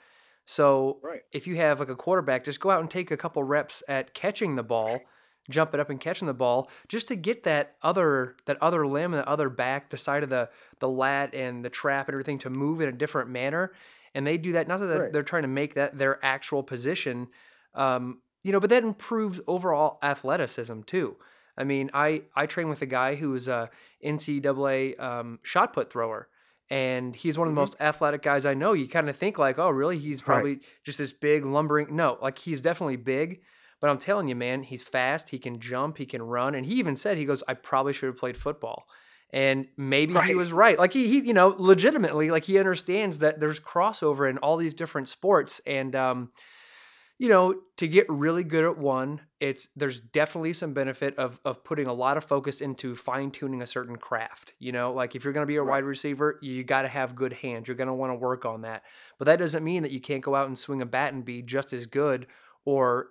So 0.46 1.02
Right. 1.02 1.24
if 1.32 1.46
you 1.46 1.56
have 1.56 1.80
like 1.80 1.88
a 1.88 1.96
quarterback, 1.96 2.44
just 2.44 2.60
go 2.60 2.70
out 2.70 2.80
and 2.80 2.90
take 2.90 3.10
a 3.10 3.16
couple 3.16 3.42
reps 3.42 3.82
at 3.88 4.14
catching 4.14 4.54
the 4.56 4.62
ball, 4.62 5.08
jumping 5.50 5.80
up 5.80 5.90
and 5.90 6.00
catching 6.00 6.26
the 6.26 6.34
ball, 6.34 6.70
just 6.88 7.08
to 7.08 7.16
get 7.16 7.42
that 7.44 7.76
other 7.82 8.36
that 8.46 8.60
other 8.62 8.86
limb 8.86 9.14
and 9.14 9.22
the 9.22 9.28
other 9.28 9.48
back, 9.48 9.90
the 9.90 9.98
side 9.98 10.22
of 10.22 10.30
the 10.30 10.50
the 10.80 10.88
lat 10.88 11.34
and 11.34 11.64
the 11.64 11.70
trap 11.70 12.08
and 12.08 12.14
everything 12.14 12.38
to 12.40 12.50
move 12.50 12.80
in 12.80 12.88
a 12.88 12.92
different 12.92 13.30
manner. 13.30 13.72
And 14.14 14.26
they 14.26 14.38
do 14.38 14.52
that 14.52 14.68
not 14.68 14.78
that 14.80 14.86
they're, 14.86 15.06
Right. 15.06 15.10
they're 15.10 15.22
trying 15.22 15.42
to 15.42 15.48
make 15.48 15.74
that 15.74 15.98
their 15.98 16.24
actual 16.24 16.62
position, 16.62 17.28
um, 17.74 18.22
you 18.42 18.52
know, 18.52 18.60
but 18.60 18.70
that 18.70 18.84
improves 18.84 19.40
overall 19.46 19.98
athleticism 20.02 20.82
too. 20.82 21.16
I 21.56 21.64
mean, 21.64 21.90
I 21.94 22.22
I 22.34 22.46
train 22.46 22.68
with 22.68 22.82
a 22.82 22.86
guy 22.86 23.14
who's 23.14 23.48
a 23.48 23.70
NCAA 24.02 24.94
um, 24.98 25.38
shot 25.42 25.72
put 25.72 25.90
thrower, 25.92 26.28
and 26.70 27.14
he's 27.14 27.38
one 27.38 27.48
of 27.48 27.52
the 27.54 27.60
Mhm. 27.60 27.60
most 27.60 27.76
athletic 27.80 28.22
guys 28.22 28.46
I 28.46 28.54
know. 28.54 28.72
You 28.72 28.88
kind 28.88 29.08
of 29.08 29.16
think 29.16 29.38
like, 29.38 29.58
oh, 29.58 29.70
really? 29.70 29.98
He's 29.98 30.20
Right. 30.26 30.26
probably 30.26 30.60
just 30.84 30.98
this 30.98 31.12
big 31.12 31.44
lumbering. 31.44 31.94
No, 31.94 32.18
like 32.20 32.38
he's 32.38 32.60
definitely 32.60 32.96
big, 32.96 33.42
but 33.80 33.90
I'm 33.90 33.98
telling 33.98 34.28
you, 34.28 34.36
man, 34.36 34.62
he's 34.62 34.82
fast. 34.82 35.28
He 35.28 35.38
can 35.38 35.60
jump. 35.60 35.98
He 35.98 36.06
can 36.06 36.22
run. 36.22 36.54
And 36.54 36.66
he 36.66 36.74
even 36.74 36.96
said, 36.96 37.18
he 37.18 37.24
goes, 37.24 37.42
I 37.46 37.54
probably 37.54 37.92
should 37.92 38.06
have 38.08 38.16
played 38.18 38.36
football. 38.36 38.86
And 39.32 39.66
maybe 39.76 40.14
he 40.14 40.34
was 40.36 40.52
right. 40.52 40.78
Like 40.78 40.92
he, 40.92 41.08
he, 41.08 41.18
you 41.20 41.34
know, 41.34 41.54
legitimately, 41.58 42.30
like 42.30 42.44
he 42.44 42.58
understands 42.58 43.18
that 43.18 43.40
there's 43.40 43.58
crossover 43.58 44.30
in 44.30 44.38
all 44.38 44.56
these 44.56 44.74
different 44.74 45.08
sports, 45.08 45.60
and 45.66 45.94
um, 45.96 46.30
you 47.18 47.28
know, 47.28 47.54
to 47.76 47.86
get 47.88 48.06
really 48.08 48.44
good 48.44 48.64
at 48.64 48.76
one, 48.78 49.20
it's 49.44 49.68
there's 49.76 50.00
definitely 50.00 50.52
some 50.54 50.72
benefit 50.72 51.16
of 51.18 51.38
of 51.44 51.62
putting 51.64 51.86
a 51.86 51.92
lot 51.92 52.16
of 52.16 52.24
focus 52.24 52.60
into 52.60 52.94
fine 52.94 53.30
tuning 53.30 53.62
a 53.62 53.66
certain 53.66 53.96
craft. 53.96 54.54
You 54.58 54.72
know, 54.72 54.92
like 54.92 55.14
if 55.14 55.24
you're 55.24 55.32
going 55.32 55.42
to 55.42 55.46
be 55.46 55.56
a 55.56 55.64
Right. 55.64 55.64
wide 55.64 55.84
receiver, 55.84 56.38
you 56.42 56.64
got 56.64 56.82
to 56.82 56.88
have 56.88 57.14
good 57.14 57.32
hands. 57.32 57.68
You're 57.68 57.76
going 57.76 57.88
to 57.88 57.94
want 57.94 58.10
to 58.10 58.14
work 58.16 58.44
on 58.44 58.62
that. 58.62 58.84
But 59.18 59.26
that 59.26 59.38
doesn't 59.38 59.64
mean 59.64 59.82
that 59.82 59.92
you 59.92 60.00
can't 60.00 60.22
go 60.22 60.34
out 60.34 60.46
and 60.48 60.58
swing 60.58 60.82
a 60.82 60.86
bat 60.86 61.12
and 61.12 61.24
be 61.24 61.42
just 61.42 61.72
as 61.72 61.86
good, 61.86 62.26
or 62.64 63.10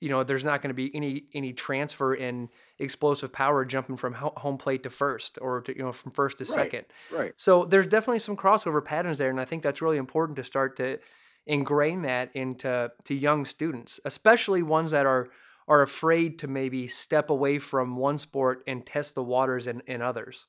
you 0.00 0.08
know, 0.08 0.24
there's 0.24 0.44
not 0.44 0.62
going 0.62 0.70
to 0.70 0.74
be 0.74 0.94
any 0.94 1.26
any 1.34 1.52
transfer 1.52 2.14
in 2.14 2.48
explosive 2.78 3.32
power 3.32 3.64
jumping 3.64 3.96
from 3.96 4.14
home 4.14 4.58
plate 4.58 4.82
to 4.84 4.90
first, 4.90 5.38
or 5.40 5.60
to 5.62 5.76
you 5.76 5.82
know 5.82 5.92
from 5.92 6.12
first 6.12 6.38
to 6.38 6.44
Right. 6.46 6.72
second. 6.72 6.86
Right. 7.08 7.34
So 7.36 7.64
there's 7.64 7.86
definitely 7.86 8.18
some 8.20 8.36
crossover 8.36 8.84
patterns 8.84 9.18
there, 9.18 9.30
and 9.30 9.40
I 9.40 9.44
think 9.44 9.62
that's 9.62 9.82
really 9.82 9.96
important 9.98 10.36
to 10.36 10.44
start 10.44 10.76
to 10.76 10.98
ingrain 11.46 12.02
that 12.02 12.30
into 12.34 12.90
to 13.04 13.14
young 13.14 13.44
students, 13.44 14.00
especially 14.04 14.62
ones 14.62 14.90
that 14.92 15.06
are 15.06 15.30
are 15.72 15.80
afraid 15.80 16.38
to 16.38 16.46
maybe 16.46 16.86
step 16.86 17.30
away 17.30 17.58
from 17.58 17.96
one 17.96 18.18
sport 18.18 18.62
and 18.66 18.84
test 18.84 19.14
the 19.14 19.22
waters 19.22 19.66
in, 19.66 19.80
in 19.86 20.02
others. 20.02 20.44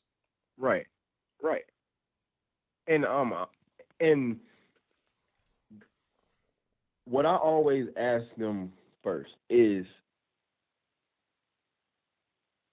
Right. 0.58 0.86
Right. 1.42 1.64
And 2.88 3.06
um 3.06 3.32
uh, 3.32 3.46
and 4.02 4.38
what 7.06 7.26
I 7.26 7.38
always 7.38 7.88
ask 7.96 8.26
them 8.38 8.74
first 9.02 9.32
is 9.50 9.86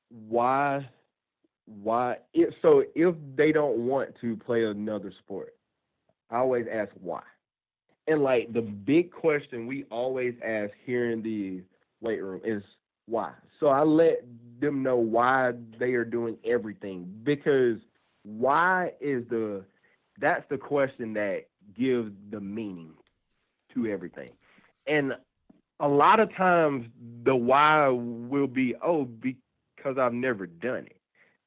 why 0.09 0.89
why 1.67 2.17
if 2.35 2.53
so 2.63 2.83
if 2.97 3.15
they 3.37 3.53
don't 3.53 3.79
want 3.87 4.11
to 4.21 4.37
play 4.37 4.65
another 4.65 5.13
sport 5.21 5.55
i 6.31 6.37
always 6.37 6.67
ask 6.73 6.91
why 7.01 7.23
and 8.09 8.25
like 8.25 8.53
the 8.53 8.61
big 8.61 9.13
question 9.13 9.69
we 9.69 9.85
always 9.85 10.35
ask 10.45 10.73
here 10.85 11.13
in 11.13 11.23
the 11.23 11.63
weight 12.01 12.23
room 12.23 12.41
is 12.45 12.63
why 13.07 13.33
so 13.59 13.69
i 13.69 13.83
let 13.83 14.23
them 14.61 14.83
know 14.83 14.97
why 14.97 15.53
they 15.79 15.93
are 15.93 16.05
doing 16.05 16.37
everything 16.45 17.11
because 17.23 17.79
why 18.23 18.93
is 19.01 19.25
the 19.31 19.65
that's 20.21 20.45
the 20.51 20.59
question 20.59 21.15
that 21.15 21.47
gives 21.77 22.13
the 22.31 22.41
meaning 22.41 22.93
to 23.75 23.87
everything 23.87 24.31
and 24.87 25.13
a 25.81 25.89
lot 25.89 26.21
of 26.21 26.35
times 26.37 26.87
the 27.25 27.35
why 27.35 27.89
will 27.89 28.47
be 28.47 28.75
oh 28.85 29.05
because 29.05 29.97
i've 29.99 30.13
never 30.13 30.47
done 30.47 30.87
it 30.87 31.01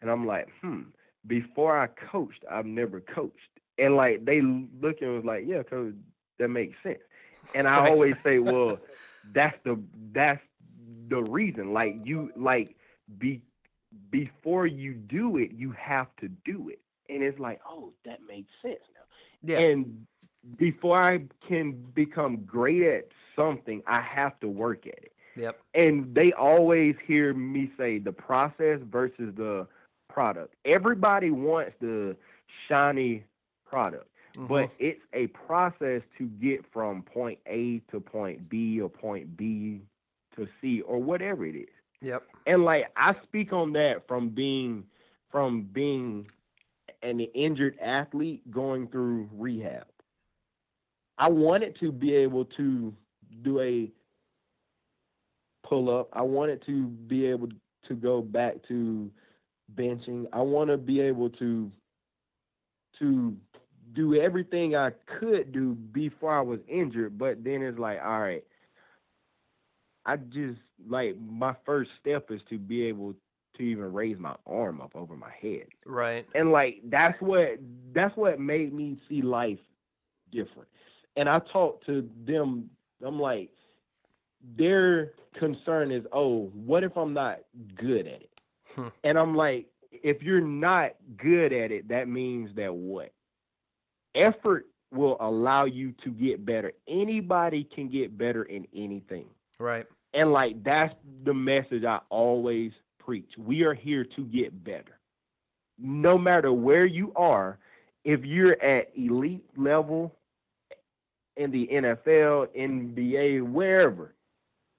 and 0.03 0.11
I'm 0.11 0.27
like, 0.27 0.49
hmm. 0.61 0.81
Before 1.25 1.79
I 1.79 1.87
coached, 1.87 2.43
I've 2.51 2.65
never 2.65 2.99
coached, 2.99 3.37
and 3.79 3.95
like 3.95 4.25
they 4.25 4.41
look 4.41 4.97
and 4.99 5.15
was 5.15 5.23
like, 5.23 5.45
yeah, 5.47 5.63
cause 5.63 5.93
that 6.37 6.49
makes 6.49 6.75
sense. 6.83 6.99
And 7.55 7.65
I 7.65 7.89
always 7.89 8.15
say, 8.25 8.39
well, 8.39 8.77
that's 9.33 9.57
the 9.63 9.79
that's 10.13 10.41
the 11.09 11.23
reason. 11.23 11.73
Like 11.73 11.95
you 12.03 12.31
like 12.35 12.75
be 13.17 13.41
before 14.09 14.67
you 14.67 14.93
do 14.93 15.37
it, 15.37 15.51
you 15.51 15.71
have 15.71 16.07
to 16.19 16.27
do 16.45 16.69
it. 16.69 16.79
And 17.09 17.21
it's 17.23 17.39
like, 17.39 17.59
oh, 17.69 17.91
that 18.05 18.19
makes 18.27 18.49
sense 18.61 18.79
now. 18.93 19.53
Yeah. 19.53 19.59
And 19.59 20.05
before 20.57 21.01
I 21.01 21.23
can 21.47 21.73
become 21.93 22.43
great 22.45 22.83
at 22.83 23.07
something, 23.35 23.81
I 23.87 24.01
have 24.01 24.39
to 24.39 24.47
work 24.47 24.87
at 24.87 25.03
it. 25.03 25.11
Yep. 25.35 25.59
And 25.73 26.13
they 26.13 26.31
always 26.33 26.95
hear 27.05 27.33
me 27.33 27.71
say 27.77 27.97
the 27.97 28.11
process 28.11 28.79
versus 28.89 29.33
the 29.35 29.67
product. 30.09 30.53
Everybody 30.65 31.31
wants 31.31 31.73
the 31.81 32.15
shiny 32.67 33.23
product, 33.65 34.07
mm-hmm. 34.35 34.47
but 34.47 34.69
it's 34.79 35.01
a 35.13 35.27
process 35.27 36.01
to 36.17 36.25
get 36.41 36.65
from 36.71 37.03
point 37.03 37.39
A 37.47 37.81
to 37.91 37.99
point 37.99 38.49
B 38.49 38.79
or 38.79 38.89
point 38.89 39.35
B 39.37 39.81
to 40.35 40.47
C 40.61 40.81
or 40.81 41.01
whatever 41.01 41.45
it 41.45 41.55
is. 41.55 41.67
Yep. 42.01 42.23
And 42.47 42.65
like 42.65 42.85
I 42.97 43.13
speak 43.23 43.53
on 43.53 43.73
that 43.73 44.07
from 44.07 44.29
being 44.29 44.83
from 45.31 45.67
being 45.71 46.27
an 47.01 47.19
injured 47.19 47.77
athlete 47.79 48.49
going 48.51 48.87
through 48.87 49.29
rehab. 49.33 49.85
I 51.17 51.29
wanted 51.29 51.77
to 51.79 51.91
be 51.91 52.15
able 52.15 52.45
to 52.57 52.93
do 53.43 53.59
a 53.59 53.91
pull 55.67 55.95
up. 55.95 56.09
I 56.13 56.21
wanted 56.21 56.65
to 56.65 56.87
be 56.87 57.25
able 57.25 57.49
to 57.87 57.95
go 57.95 58.21
back 58.21 58.55
to 58.67 59.09
benching. 59.75 60.25
I 60.33 60.41
want 60.41 60.69
to 60.69 60.77
be 60.77 60.99
able 61.01 61.29
to 61.31 61.71
to 62.99 63.35
do 63.93 64.15
everything 64.15 64.75
I 64.75 64.91
could 65.19 65.51
do 65.51 65.73
before 65.73 66.37
I 66.37 66.41
was 66.41 66.59
injured, 66.67 67.17
but 67.17 67.43
then 67.43 67.61
it's 67.61 67.79
like, 67.79 67.99
all 68.03 68.19
right, 68.21 68.43
I 70.05 70.17
just 70.17 70.59
like 70.87 71.15
my 71.19 71.55
first 71.65 71.91
step 72.01 72.29
is 72.29 72.41
to 72.49 72.57
be 72.57 72.83
able 72.83 73.13
to 73.55 73.63
even 73.63 73.93
raise 73.93 74.17
my 74.17 74.35
arm 74.47 74.81
up 74.81 74.95
over 74.95 75.15
my 75.15 75.31
head. 75.41 75.67
Right. 75.85 76.25
And 76.35 76.51
like 76.51 76.81
that's 76.85 77.19
what 77.21 77.59
that's 77.93 78.15
what 78.17 78.39
made 78.39 78.73
me 78.73 78.97
see 79.07 79.21
life 79.21 79.59
different. 80.31 80.67
And 81.15 81.29
I 81.29 81.39
talked 81.51 81.85
to 81.85 82.09
them, 82.25 82.69
I'm 83.05 83.19
like, 83.19 83.51
their 84.57 85.11
concern 85.37 85.91
is, 85.91 86.03
oh, 86.11 86.51
what 86.53 86.83
if 86.83 86.97
I'm 86.97 87.13
not 87.13 87.39
good 87.75 88.07
at 88.07 88.21
it? 88.21 88.29
Hmm. 88.75 88.87
And 89.03 89.17
I'm 89.17 89.35
like, 89.35 89.67
if 89.91 90.23
you're 90.23 90.41
not 90.41 90.95
good 91.17 91.53
at 91.53 91.71
it, 91.71 91.87
that 91.89 92.07
means 92.07 92.49
that 92.55 92.73
what? 92.73 93.11
Effort 94.15 94.67
will 94.91 95.17
allow 95.19 95.65
you 95.65 95.93
to 96.03 96.11
get 96.11 96.45
better. 96.45 96.71
Anybody 96.87 97.67
can 97.75 97.89
get 97.89 98.17
better 98.17 98.43
in 98.43 98.67
anything. 98.75 99.25
Right. 99.59 99.85
And 100.13 100.31
like 100.31 100.63
that's 100.63 100.93
the 101.25 101.33
message 101.33 101.83
I 101.83 101.99
always 102.09 102.71
preach. 102.99 103.31
We 103.37 103.63
are 103.63 103.73
here 103.73 104.05
to 104.15 104.23
get 104.25 104.63
better. 104.63 104.99
No 105.79 106.17
matter 106.17 106.53
where 106.53 106.85
you 106.85 107.11
are, 107.15 107.57
if 108.05 108.23
you're 108.23 108.61
at 108.61 108.91
elite 108.95 109.45
level 109.57 110.15
in 111.37 111.51
the 111.51 111.67
NFL, 111.71 112.47
NBA, 112.55 113.41
wherever, 113.49 114.13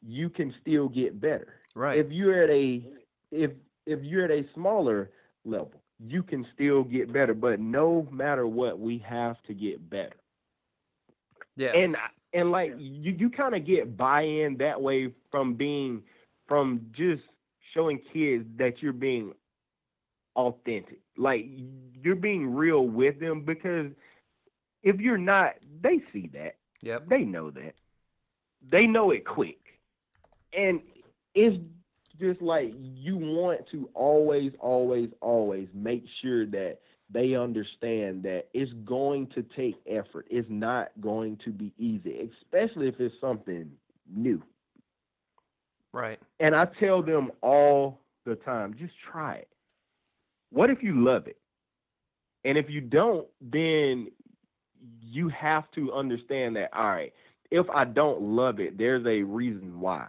you 0.06 0.28
can 0.28 0.54
still 0.60 0.88
get 0.88 1.20
better. 1.20 1.54
Right. 1.74 1.98
If 1.98 2.12
you're 2.12 2.44
at 2.44 2.50
a 2.50 2.84
if 3.32 3.50
if 3.86 4.02
you're 4.02 4.24
at 4.24 4.30
a 4.30 4.44
smaller 4.54 5.10
level, 5.44 5.72
you 5.98 6.22
can 6.22 6.46
still 6.54 6.84
get 6.84 7.12
better. 7.12 7.34
But 7.34 7.60
no 7.60 8.08
matter 8.10 8.46
what, 8.46 8.78
we 8.78 8.98
have 9.08 9.36
to 9.46 9.54
get 9.54 9.88
better. 9.88 10.16
Yeah. 11.56 11.76
And 11.76 11.96
and 12.32 12.50
like 12.50 12.74
you, 12.78 13.14
you 13.16 13.30
kind 13.30 13.54
of 13.54 13.66
get 13.66 13.96
buy-in 13.96 14.56
that 14.58 14.80
way 14.80 15.12
from 15.30 15.54
being 15.54 16.02
from 16.48 16.86
just 16.92 17.22
showing 17.72 18.00
kids 18.12 18.44
that 18.58 18.82
you're 18.82 18.92
being 18.92 19.32
authentic. 20.36 21.00
Like 21.16 21.46
you're 22.02 22.16
being 22.16 22.54
real 22.54 22.86
with 22.86 23.20
them 23.20 23.42
because 23.44 23.90
if 24.82 25.00
you're 25.00 25.16
not, 25.16 25.54
they 25.80 26.00
see 26.12 26.28
that. 26.34 26.56
Yep. 26.82 27.08
They 27.08 27.20
know 27.20 27.50
that. 27.50 27.74
They 28.70 28.86
know 28.86 29.10
it 29.10 29.24
quick. 29.24 29.58
And 30.52 30.80
it's 31.34 31.56
just 32.18 32.40
like 32.40 32.72
you 32.78 33.16
want 33.16 33.60
to 33.72 33.88
always, 33.94 34.52
always, 34.60 35.10
always 35.20 35.68
make 35.74 36.04
sure 36.22 36.46
that 36.46 36.78
they 37.10 37.34
understand 37.34 38.22
that 38.22 38.46
it's 38.54 38.72
going 38.84 39.26
to 39.34 39.44
take 39.56 39.76
effort. 39.86 40.26
It's 40.30 40.48
not 40.50 40.88
going 41.00 41.38
to 41.44 41.50
be 41.50 41.72
easy, 41.78 42.30
especially 42.42 42.88
if 42.88 42.98
it's 42.98 43.14
something 43.20 43.70
new. 44.12 44.42
Right. 45.92 46.18
And 46.40 46.54
I 46.54 46.66
tell 46.80 47.02
them 47.02 47.30
all 47.40 48.00
the 48.24 48.36
time, 48.36 48.74
just 48.78 48.94
try 49.12 49.36
it. 49.36 49.48
What 50.50 50.70
if 50.70 50.82
you 50.82 51.04
love 51.04 51.26
it? 51.26 51.38
And 52.44 52.58
if 52.58 52.68
you 52.68 52.80
don't, 52.80 53.26
then 53.40 54.08
you 55.00 55.28
have 55.28 55.70
to 55.72 55.92
understand 55.92 56.56
that, 56.56 56.70
all 56.74 56.90
right, 56.90 57.12
if 57.50 57.68
I 57.70 57.84
don't 57.84 58.20
love 58.20 58.60
it, 58.60 58.76
there's 58.76 59.06
a 59.06 59.22
reason 59.22 59.80
why 59.80 60.08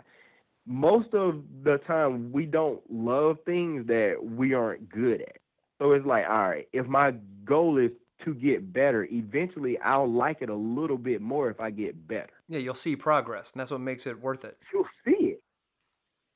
most 0.65 1.13
of 1.13 1.41
the 1.63 1.77
time 1.85 2.31
we 2.31 2.45
don't 2.45 2.81
love 2.89 3.37
things 3.45 3.87
that 3.87 4.15
we 4.21 4.53
aren't 4.53 4.89
good 4.89 5.21
at. 5.21 5.37
So 5.79 5.91
it's 5.91 6.05
like, 6.05 6.25
all 6.27 6.49
right, 6.49 6.67
if 6.73 6.87
my 6.87 7.13
goal 7.43 7.77
is 7.77 7.91
to 8.23 8.33
get 8.33 8.73
better, 8.73 9.07
eventually 9.11 9.77
I'll 9.79 10.11
like 10.11 10.41
it 10.41 10.49
a 10.49 10.55
little 10.55 10.97
bit 10.97 11.21
more 11.21 11.49
if 11.49 11.59
I 11.59 11.69
get 11.69 12.07
better. 12.07 12.31
Yeah, 12.47 12.59
you'll 12.59 12.75
see 12.75 12.95
progress, 12.95 13.51
and 13.51 13.59
that's 13.59 13.71
what 13.71 13.81
makes 13.81 14.07
it 14.07 14.19
worth 14.19 14.45
it. 14.45 14.57
You'll 14.73 14.87
see 15.05 15.25
it. 15.25 15.43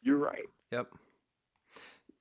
You're 0.02 0.18
right. 0.18 0.46
Yep. 0.72 0.88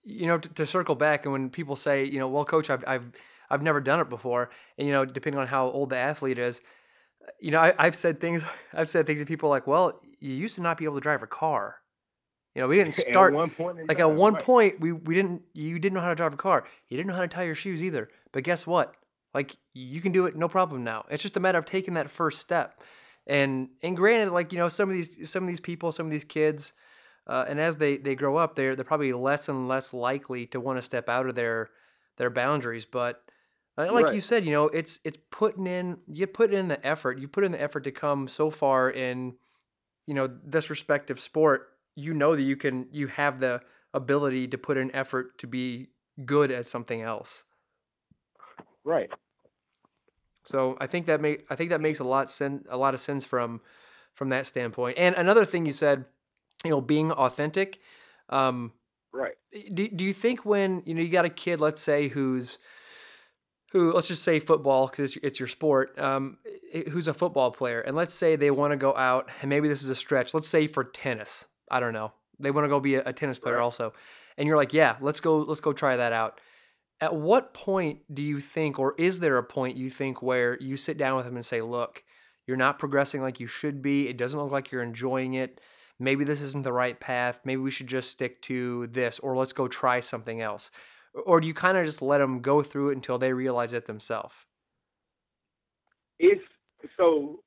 You 0.05 0.27
know, 0.27 0.39
to, 0.39 0.49
to 0.51 0.67
circle 0.67 0.95
back, 0.95 1.27
and 1.27 1.33
when 1.33 1.51
people 1.51 1.77
say, 1.77 2.05
you 2.05 2.19
know, 2.19 2.29
well, 2.29 2.45
coach, 2.45 2.71
I've 2.71 2.85
I've 2.87 3.11
I've 3.51 3.63
never 3.63 3.81
done 3.81 4.01
it 4.01 4.09
before, 4.09 4.51
and 4.79 4.87
you 4.87 4.93
know, 4.93 5.05
depending 5.05 5.41
on 5.41 5.47
how 5.47 5.69
old 5.69 5.91
the 5.91 5.97
athlete 5.97 6.39
is, 6.39 6.61
you 7.41 7.51
know, 7.51 7.59
I, 7.59 7.75
I've 7.79 7.97
said 7.97 8.21
things. 8.21 8.43
I've 8.73 8.89
said 8.89 9.07
things 9.07 9.21
to 9.21 9.27
people 9.27 9.51
like, 9.51 9.67
well, 9.67 10.01
you 10.21 10.33
used 10.33 10.55
to 10.55 10.63
not 10.63 10.79
be 10.79 10.85
able 10.85 10.95
to 10.95 11.01
drive 11.01 11.23
a 11.23 11.27
car 11.27 11.77
you 12.59 12.65
know, 12.65 12.69
we 12.69 12.77
didn't 12.77 12.95
start 13.11 13.33
at 13.33 13.37
one 13.37 13.51
point 13.51 13.89
like 13.89 14.01
at 14.01 14.11
one 14.11 14.35
right. 14.35 14.43
point 14.43 14.81
we 14.81 14.91
we 14.91 15.15
didn't 15.15 15.43
you 15.55 15.79
didn't 15.79 15.95
know 15.95 16.01
how 16.01 16.09
to 16.09 16.17
drive 16.17 16.35
a 16.35 16.37
car. 16.37 16.65
You 16.89 16.97
didn't 16.97 17.09
know 17.09 17.15
how 17.15 17.23
to 17.23 17.29
tie 17.29 17.45
your 17.45 17.55
shoes 17.55 17.81
either. 17.81 18.11
But 18.33 18.43
guess 18.43 18.67
what? 18.67 18.95
Like 19.33 19.55
you 19.75 20.01
can 20.01 20.11
do 20.11 20.27
it 20.27 20.35
no 20.35 20.49
problem 20.49 20.83
now. 20.83 21.05
It's 21.09 21.23
just 21.23 21.37
a 21.37 21.41
matter 21.41 21.59
of 21.59 21.67
taking 21.67 21.95
that 21.95 22.11
first 22.11 22.41
step. 22.41 22.81
And 23.29 23.69
and 23.85 23.97
granted, 23.97 24.33
like 24.33 24.53
you 24.53 24.59
know, 24.59 24.67
some 24.67 24.91
of 24.91 24.97
these 24.97 25.31
some 25.31 25.45
of 25.45 25.49
these 25.49 25.61
people, 25.61 25.93
some 25.93 26.07
of 26.07 26.11
these 26.11 26.25
kids, 26.25 26.73
uh, 27.29 27.45
and 27.49 27.61
as 27.61 27.77
they 27.77 27.97
they 27.97 28.17
grow 28.17 28.37
up, 28.37 28.57
they're 28.57 28.75
they're 28.75 28.85
probably 28.85 29.13
less 29.13 29.49
and 29.49 29.69
less 29.69 29.93
likely 29.93 30.47
to 30.47 30.59
want 30.59 30.79
to 30.79 30.83
step 30.83 31.09
out 31.09 31.29
of 31.29 31.37
their 31.37 31.71
their 32.17 32.31
boundaries. 32.31 32.85
But 32.85 33.23
uh, 33.77 33.93
like 33.93 34.07
right. 34.07 34.15
you 34.15 34.21
said, 34.21 34.45
you 34.45 34.51
know, 34.51 34.65
it's 34.65 34.99
it's 35.05 35.19
putting 35.31 35.69
in 35.69 35.99
you 36.09 36.27
put 36.27 36.53
in 36.53 36.67
the 36.67 36.85
effort. 36.85 37.21
You 37.21 37.29
put 37.29 37.45
in 37.45 37.53
the 37.53 37.63
effort 37.63 37.85
to 37.85 37.93
come 37.93 38.27
so 38.27 38.51
far 38.51 38.91
in, 38.91 39.35
you 40.07 40.15
know, 40.15 40.29
this 40.45 40.71
respective 40.71 41.21
sport 41.21 41.69
you 41.99 42.15
know 42.15 42.37
that 42.37 42.43
you 42.43 42.57
can 42.57 42.87
you 42.93 43.09
have 43.09 43.41
the 43.41 43.61
ability 43.93 44.47
to 44.49 44.57
put 44.57 44.77
in 44.77 44.95
effort 44.95 45.37
to 45.39 45.47
be 45.47 45.89
good 46.25 46.51
at 46.53 46.67
something 46.67 47.03
else. 47.03 47.43
Right. 48.85 49.11
So 50.45 50.77
I 50.81 50.87
think 50.87 51.07
that 51.07 51.21
make 51.21 51.45
I 51.51 51.57
think 51.57 51.71
that 51.71 51.81
makes 51.81 51.99
a 51.99 52.05
lot 52.05 52.31
sen- 52.31 52.65
a 52.71 52.77
lot 52.77 52.95
of 52.95 53.01
sense 53.01 53.25
from 53.27 53.61
from 54.15 54.29
that 54.31 54.47
standpoint. 54.47 54.97
And 54.97 55.15
another 55.17 55.45
thing 55.45 55.67
you 55.67 55.73
said, 55.73 56.05
you 56.65 56.71
know, 56.71 56.81
being 56.81 57.11
authentic. 57.13 57.81
Um, 58.29 58.73
Right. 59.13 59.35
do, 59.75 59.89
do 59.89 60.05
you 60.05 60.13
think 60.13 60.45
when 60.45 60.83
you 60.87 60.95
know 60.95 61.03
you 61.03 61.09
got 61.09 61.25
a 61.25 61.31
kid, 61.31 61.61
let's 61.61 61.83
say 61.83 62.09
who's 62.09 62.59
who 63.73 63.93
let's 63.93 64.09
just 64.09 64.23
say 64.23 64.39
football 64.39 64.87
because 64.87 65.17
it's, 65.17 65.25
it's 65.25 65.41
your 65.41 65.49
sport 65.49 65.99
um, 65.99 66.39
who's 66.91 67.09
a 67.09 67.15
football 67.15 67.51
player 67.51 67.81
and 67.81 67.97
let's 67.97 68.15
say 68.15 68.37
they 68.37 68.51
want 68.51 68.71
to 68.71 68.77
go 68.77 68.95
out 68.97 69.29
and 69.41 69.49
maybe 69.49 69.69
this 69.69 69.83
is 69.83 69.89
a 69.89 69.97
stretch 69.97 70.35
let's 70.35 70.49
say 70.49 70.67
for 70.67 70.85
tennis 70.85 71.49
i 71.71 71.81
don't 71.81 71.93
know. 71.93 72.13
They 72.41 72.51
want 72.53 72.65
to 72.65 72.69
go 72.69 72.81
be 72.81 72.95
a, 72.97 73.03
a 73.07 73.13
tennis 73.13 73.39
player 73.39 73.57
Right. 73.57 73.63
also. 73.63 73.93
And 74.37 74.47
you're 74.47 74.57
like 74.57 74.73
yeah 74.73 74.97
let's 75.01 75.21
go 75.21 75.39
let's 75.39 75.61
go 75.61 75.73
try 75.73 75.97
that 75.97 76.13
out. 76.13 76.41
At 77.01 77.15
what 77.15 77.55
point 77.55 78.01
do 78.15 78.23
you 78.23 78.41
think 78.41 78.79
or 78.79 78.95
is 78.99 79.21
there 79.21 79.39
a 79.39 79.43
point 79.45 79.77
you 79.77 79.91
think 79.91 80.23
where 80.23 80.59
you 80.61 80.77
sit 80.77 80.99
down 80.99 81.17
with 81.17 81.27
them 81.27 81.37
and 81.37 81.45
say 81.47 81.63
look 81.63 82.03
you're 82.47 82.57
not 82.57 82.79
progressing 82.79 83.21
like 83.23 83.41
you 83.41 83.47
should 83.47 83.83
be. 83.83 84.09
It 84.09 84.17
doesn't 84.17 84.41
look 84.41 84.51
like 84.53 84.73
you're 84.73 84.83
enjoying 84.83 85.35
it. 85.35 85.61
Maybe 86.01 86.25
this 86.25 86.41
isn't 86.41 86.65
the 86.65 86.73
right 86.73 86.99
path. 86.99 87.41
Maybe 87.45 87.61
we 87.61 87.71
should 87.71 87.89
just 87.89 88.11
stick 88.11 88.41
to 88.43 88.87
this 88.89 89.19
or 89.19 89.37
let's 89.37 89.53
go 89.53 89.69
try 89.69 90.01
something 90.01 90.41
else. 90.41 90.71
Or 91.27 91.41
do 91.41 91.47
you 91.47 91.55
kind 91.55 91.77
of 91.77 91.85
just 91.85 92.01
let 92.03 92.19
them 92.19 92.41
go 92.41 92.63
through 92.63 92.91
it 92.91 92.97
until 92.97 93.19
they 93.19 93.33
realize 93.33 93.73
it 93.75 93.85
themselves? 93.87 94.35
It's 96.19 96.43
so 96.97 97.41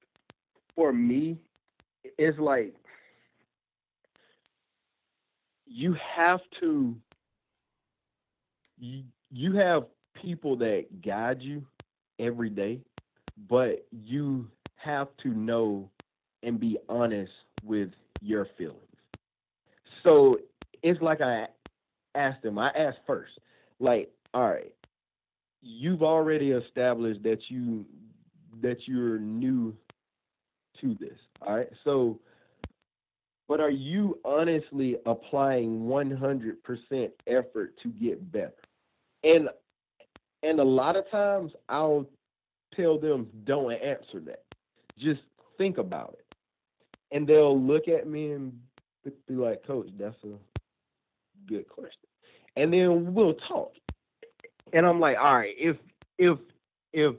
for 0.75 0.93
me, 0.93 1.37
it's 2.17 2.39
like 2.39 2.73
you 5.73 5.95
have 6.15 6.41
to 6.59 6.95
you, 8.77 9.03
you 9.31 9.53
have 9.55 9.85
people 10.21 10.57
that 10.57 11.01
guide 11.01 11.41
you 11.41 11.63
every 12.19 12.49
day, 12.49 12.81
but 13.49 13.85
you 13.91 14.47
have 14.75 15.07
to 15.23 15.29
know 15.29 15.89
and 16.43 16.59
be 16.59 16.77
honest 16.89 17.31
with 17.63 17.89
your 18.21 18.47
feelings. 18.57 18.79
So 20.03 20.37
it's 20.83 21.01
like 21.01 21.21
I 21.21 21.47
asked 22.15 22.41
them, 22.41 22.57
I 22.57 22.69
asked 22.69 22.99
first, 23.05 23.31
like, 23.79 24.11
all 24.33 24.49
right, 24.49 24.73
you've 25.61 26.03
already 26.03 26.51
established 26.51 27.23
that 27.23 27.39
you 27.49 27.85
that 28.61 28.77
you're 28.87 29.19
new 29.19 29.75
to 30.81 30.95
this. 30.99 31.17
All 31.41 31.55
right. 31.55 31.69
So 31.83 32.19
but 33.51 33.59
are 33.59 33.69
you 33.69 34.17
honestly 34.23 34.95
applying 35.05 35.81
100% 35.81 37.11
effort 37.27 37.73
to 37.83 37.89
get 37.89 38.31
better? 38.31 38.53
And 39.25 39.49
and 40.41 40.61
a 40.61 40.63
lot 40.63 40.95
of 40.95 41.03
times 41.11 41.51
I'll 41.67 42.05
tell 42.73 42.97
them 42.97 43.27
don't 43.43 43.73
answer 43.73 44.21
that. 44.21 44.45
Just 44.97 45.19
think 45.57 45.79
about 45.79 46.15
it. 46.17 46.33
And 47.13 47.27
they'll 47.27 47.61
look 47.61 47.89
at 47.89 48.07
me 48.07 48.31
and 48.31 48.57
be 49.27 49.33
like, 49.33 49.67
"Coach, 49.67 49.89
that's 49.99 50.15
a 50.23 50.37
good 51.45 51.67
question." 51.67 52.07
And 52.55 52.71
then 52.71 53.13
we'll 53.13 53.35
talk. 53.49 53.73
And 54.71 54.85
I'm 54.85 55.01
like, 55.01 55.17
"All 55.17 55.35
right, 55.35 55.55
if 55.57 55.75
if 56.17 56.39
if 56.93 57.17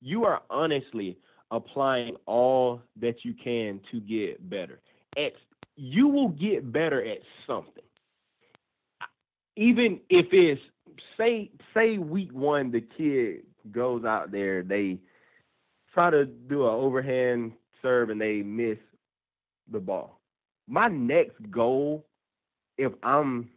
you 0.00 0.24
are 0.24 0.40
honestly 0.48 1.18
applying 1.50 2.16
all 2.24 2.80
that 2.96 3.22
you 3.22 3.34
can 3.34 3.82
to 3.90 4.00
get 4.00 4.48
better, 4.48 4.80
at 5.18 5.34
you 5.78 6.08
will 6.08 6.30
get 6.30 6.72
better 6.72 7.02
at 7.04 7.18
something. 7.46 7.84
Even 9.56 10.00
if 10.10 10.26
it's 10.32 10.60
say 11.16 11.50
say 11.72 11.98
week 11.98 12.32
one 12.32 12.70
the 12.72 12.80
kid 12.80 13.42
goes 13.70 14.04
out 14.04 14.32
there, 14.32 14.62
they 14.62 14.98
try 15.94 16.10
to 16.10 16.24
do 16.26 16.64
an 16.66 16.74
overhand 16.74 17.52
serve 17.80 18.10
and 18.10 18.20
they 18.20 18.42
miss 18.42 18.78
the 19.70 19.78
ball. 19.78 20.20
My 20.66 20.88
next 20.88 21.36
goal, 21.50 22.04
if 22.76 22.92
I'm 23.02 23.48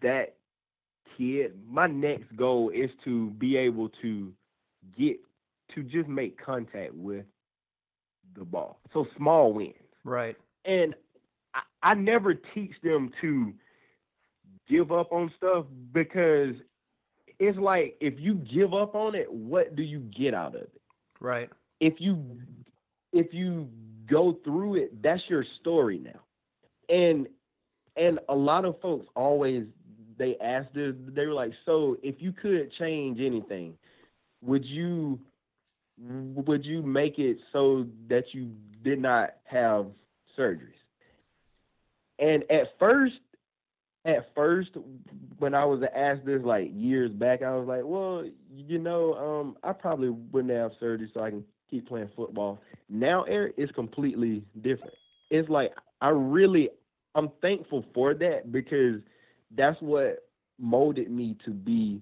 that 0.00 0.36
kid, 1.16 1.52
my 1.68 1.86
next 1.86 2.34
goal 2.36 2.70
is 2.70 2.90
to 3.04 3.30
be 3.30 3.56
able 3.56 3.90
to 4.02 4.32
get 4.98 5.18
to 5.74 5.82
just 5.82 6.08
make 6.08 6.42
contact 6.42 6.94
with 6.94 7.24
the 8.36 8.44
ball. 8.44 8.80
So 8.92 9.06
small 9.16 9.52
wins. 9.52 9.74
Right. 10.04 10.36
And 10.64 10.94
I, 11.84 11.94
never 11.94 12.34
teach 12.34 12.72
them 12.82 13.10
to 13.20 13.52
give 14.68 14.90
up 14.90 15.12
on 15.12 15.32
stuff 15.36 15.66
because 15.92 16.54
it's 17.38 17.58
like 17.58 17.96
if 18.00 18.14
you 18.18 18.34
give 18.34 18.74
up 18.74 18.94
on 18.94 19.14
it, 19.14 19.32
what 19.32 19.76
do 19.76 19.82
you 19.82 20.00
get 20.00 20.34
out 20.34 20.54
of 20.54 20.62
it? 20.62 20.80
Right. 21.20 21.50
If 21.80 21.94
you 21.98 22.24
if 23.12 23.32
you 23.32 23.68
go 24.08 24.38
through 24.44 24.76
it, 24.76 25.02
that's 25.02 25.22
your 25.28 25.44
story 25.60 25.98
now. 25.98 26.20
And 26.88 27.26
and 27.96 28.18
a 28.28 28.34
lot 28.34 28.64
of 28.64 28.80
folks 28.80 29.06
always 29.14 29.64
they 30.18 30.36
asked 30.42 30.74
this 30.74 30.94
they 31.14 31.26
were 31.26 31.32
like, 31.32 31.52
so 31.66 31.96
if 32.02 32.16
you 32.18 32.32
could 32.32 32.72
change 32.78 33.20
anything, 33.20 33.74
would 34.42 34.64
you 34.64 35.18
would 35.98 36.64
you 36.64 36.82
make 36.82 37.18
it 37.18 37.38
so 37.52 37.86
that 38.08 38.24
you 38.32 38.50
did 38.82 39.00
not 39.00 39.34
have 39.44 39.86
surgeries? 40.38 40.83
And 42.18 42.44
at 42.50 42.78
first, 42.78 43.14
at 44.04 44.34
first, 44.34 44.70
when 45.38 45.54
I 45.54 45.64
was 45.64 45.82
asked 45.94 46.24
this 46.24 46.42
like 46.42 46.70
years 46.72 47.10
back, 47.10 47.42
I 47.42 47.54
was 47.56 47.66
like, 47.66 47.82
well, 47.84 48.24
you 48.54 48.78
know, 48.78 49.14
um, 49.14 49.56
I 49.62 49.72
probably 49.72 50.10
wouldn't 50.10 50.52
have 50.52 50.72
surgery 50.78 51.10
so 51.12 51.20
I 51.22 51.30
can 51.30 51.44
keep 51.70 51.88
playing 51.88 52.10
football. 52.16 52.60
Now, 52.88 53.24
Eric, 53.24 53.54
it's 53.56 53.72
completely 53.72 54.44
different. 54.60 54.94
It's 55.30 55.48
like 55.48 55.72
I 56.00 56.08
really, 56.08 56.70
I'm 57.14 57.30
thankful 57.40 57.84
for 57.94 58.14
that 58.14 58.52
because 58.52 59.00
that's 59.56 59.80
what 59.80 60.28
molded 60.58 61.10
me 61.10 61.36
to 61.44 61.50
be 61.50 62.00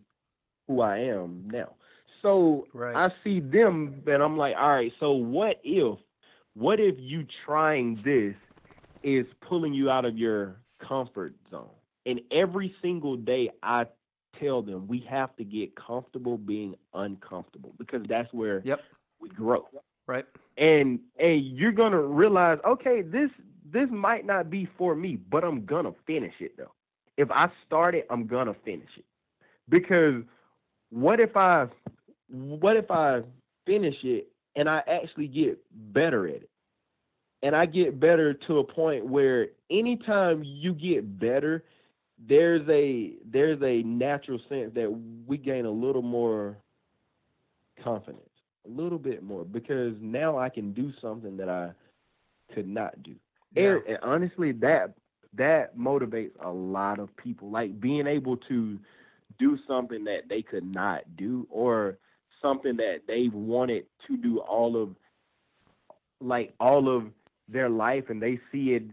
who 0.66 0.80
I 0.80 0.98
am 0.98 1.48
now. 1.50 1.74
So 2.22 2.68
Right. 2.72 2.94
I 2.94 3.08
see 3.24 3.40
them 3.40 4.02
and 4.06 4.22
I'm 4.22 4.36
like, 4.36 4.54
all 4.56 4.70
right, 4.70 4.92
so 5.00 5.12
what 5.12 5.60
if 5.64 5.98
what 6.54 6.80
if 6.80 6.96
you 6.98 7.24
trying 7.44 7.96
this 8.02 8.34
is 9.02 9.26
pulling 9.48 9.74
you 9.74 9.90
out 9.90 10.04
of 10.04 10.16
your 10.16 10.60
comfort 10.86 11.34
zone? 11.50 11.70
And 12.06 12.20
every 12.32 12.74
single 12.82 13.16
day 13.16 13.50
I 13.62 13.86
tell 14.40 14.62
them 14.62 14.86
we 14.88 15.00
have 15.08 15.36
to 15.36 15.44
get 15.44 15.74
comfortable 15.76 16.38
being 16.38 16.74
uncomfortable 16.94 17.74
because 17.78 18.02
that's 18.08 18.32
where 18.32 18.60
Yep. 18.64 18.80
we 19.20 19.28
grow. 19.28 19.68
Right. 20.06 20.26
And 20.56 21.00
and 21.18 21.44
you're 21.46 21.72
gonna 21.72 22.00
realize, 22.02 22.58
okay, 22.66 23.02
this 23.02 23.30
this 23.64 23.88
might 23.90 24.26
not 24.26 24.50
be 24.50 24.66
for 24.76 24.94
me, 24.94 25.16
but 25.16 25.44
I'm 25.44 25.64
gonna 25.64 25.92
finish 26.06 26.34
it 26.40 26.56
though. 26.56 26.72
If 27.16 27.30
I 27.30 27.50
start 27.66 27.94
it, 27.94 28.06
I'm 28.10 28.26
gonna 28.26 28.54
finish 28.64 28.90
it. 28.96 29.04
Because 29.68 30.22
what 30.90 31.20
if 31.20 31.36
I 31.36 31.68
what 32.28 32.76
if 32.76 32.90
I 32.90 33.22
finish 33.66 33.96
it 34.04 34.28
and 34.56 34.68
I 34.68 34.82
actually 34.86 35.28
get 35.28 35.60
better 35.94 36.28
at 36.28 36.42
it? 36.42 36.50
And 37.42 37.56
I 37.56 37.66
get 37.66 37.98
better 37.98 38.34
to 38.34 38.58
a 38.58 38.64
point 38.64 39.04
where 39.06 39.48
anytime 39.70 40.42
you 40.44 40.72
get 40.74 41.18
better, 41.18 41.64
there's 42.28 42.62
a 42.68 43.14
there's 43.30 43.60
a 43.62 43.82
natural 43.82 44.38
sense 44.48 44.72
that 44.74 44.88
we 45.26 45.36
gain 45.36 45.64
a 45.64 45.70
little 45.70 46.02
more 46.02 46.56
confidence, 47.82 48.30
a 48.64 48.70
little 48.70 48.98
bit 48.98 49.24
more, 49.24 49.44
because 49.44 49.94
now 50.00 50.38
I 50.38 50.48
can 50.48 50.72
do 50.72 50.92
something 51.00 51.36
that 51.38 51.48
I 51.48 51.72
could 52.54 52.68
not 52.68 53.02
do. 53.02 53.16
Yeah. 53.54 53.62
Eric, 53.62 53.84
and 53.88 53.98
honestly, 54.02 54.52
that 54.52 54.94
that 55.34 55.76
motivates 55.76 56.32
a 56.40 56.50
lot 56.50 57.00
of 57.00 57.14
people. 57.16 57.50
Like 57.50 57.80
being 57.80 58.06
able 58.06 58.36
to 58.48 58.78
do 59.38 59.58
something 59.66 60.04
that 60.04 60.28
they 60.28 60.42
could 60.42 60.72
not 60.72 61.02
do, 61.16 61.46
or 61.50 61.98
something 62.40 62.76
that 62.76 63.00
they 63.08 63.30
wanted 63.32 63.86
to 64.06 64.16
do 64.16 64.38
all 64.38 64.80
of, 64.80 64.90
like 66.20 66.54
all 66.60 66.88
of 66.94 67.06
their 67.48 67.68
life, 67.68 68.04
and 68.08 68.22
they 68.22 68.38
see 68.50 68.72
it 68.74 68.84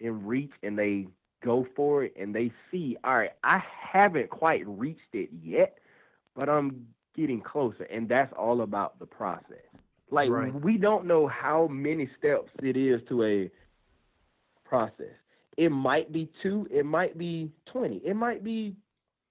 in 0.00 0.26
reach, 0.26 0.52
and 0.62 0.78
they 0.78 1.06
go 1.44 1.66
for 1.76 2.04
it, 2.04 2.14
and 2.18 2.34
they 2.34 2.52
see, 2.70 2.96
all 3.04 3.18
right, 3.18 3.30
I 3.42 3.60
haven't 3.92 4.30
quite 4.30 4.66
reached 4.66 5.14
it 5.14 5.30
yet, 5.42 5.78
but 6.34 6.48
I'm 6.48 6.86
getting 7.16 7.40
closer, 7.40 7.84
and 7.84 8.08
that's 8.08 8.32
all 8.36 8.62
about 8.62 8.98
the 8.98 9.06
process. 9.06 9.64
Like 10.10 10.30
Right. 10.30 10.52
we 10.52 10.76
don't 10.78 11.06
know 11.06 11.26
how 11.26 11.66
many 11.68 12.08
steps 12.18 12.50
it 12.62 12.76
is 12.76 13.00
to 13.08 13.22
a 13.24 13.50
process. 14.64 15.14
It 15.56 15.70
might 15.70 16.12
be 16.12 16.30
two, 16.42 16.66
it 16.70 16.84
might 16.84 17.18
be 17.18 17.50
20, 17.66 17.96
it 18.04 18.14
might 18.14 18.42
be 18.44 18.76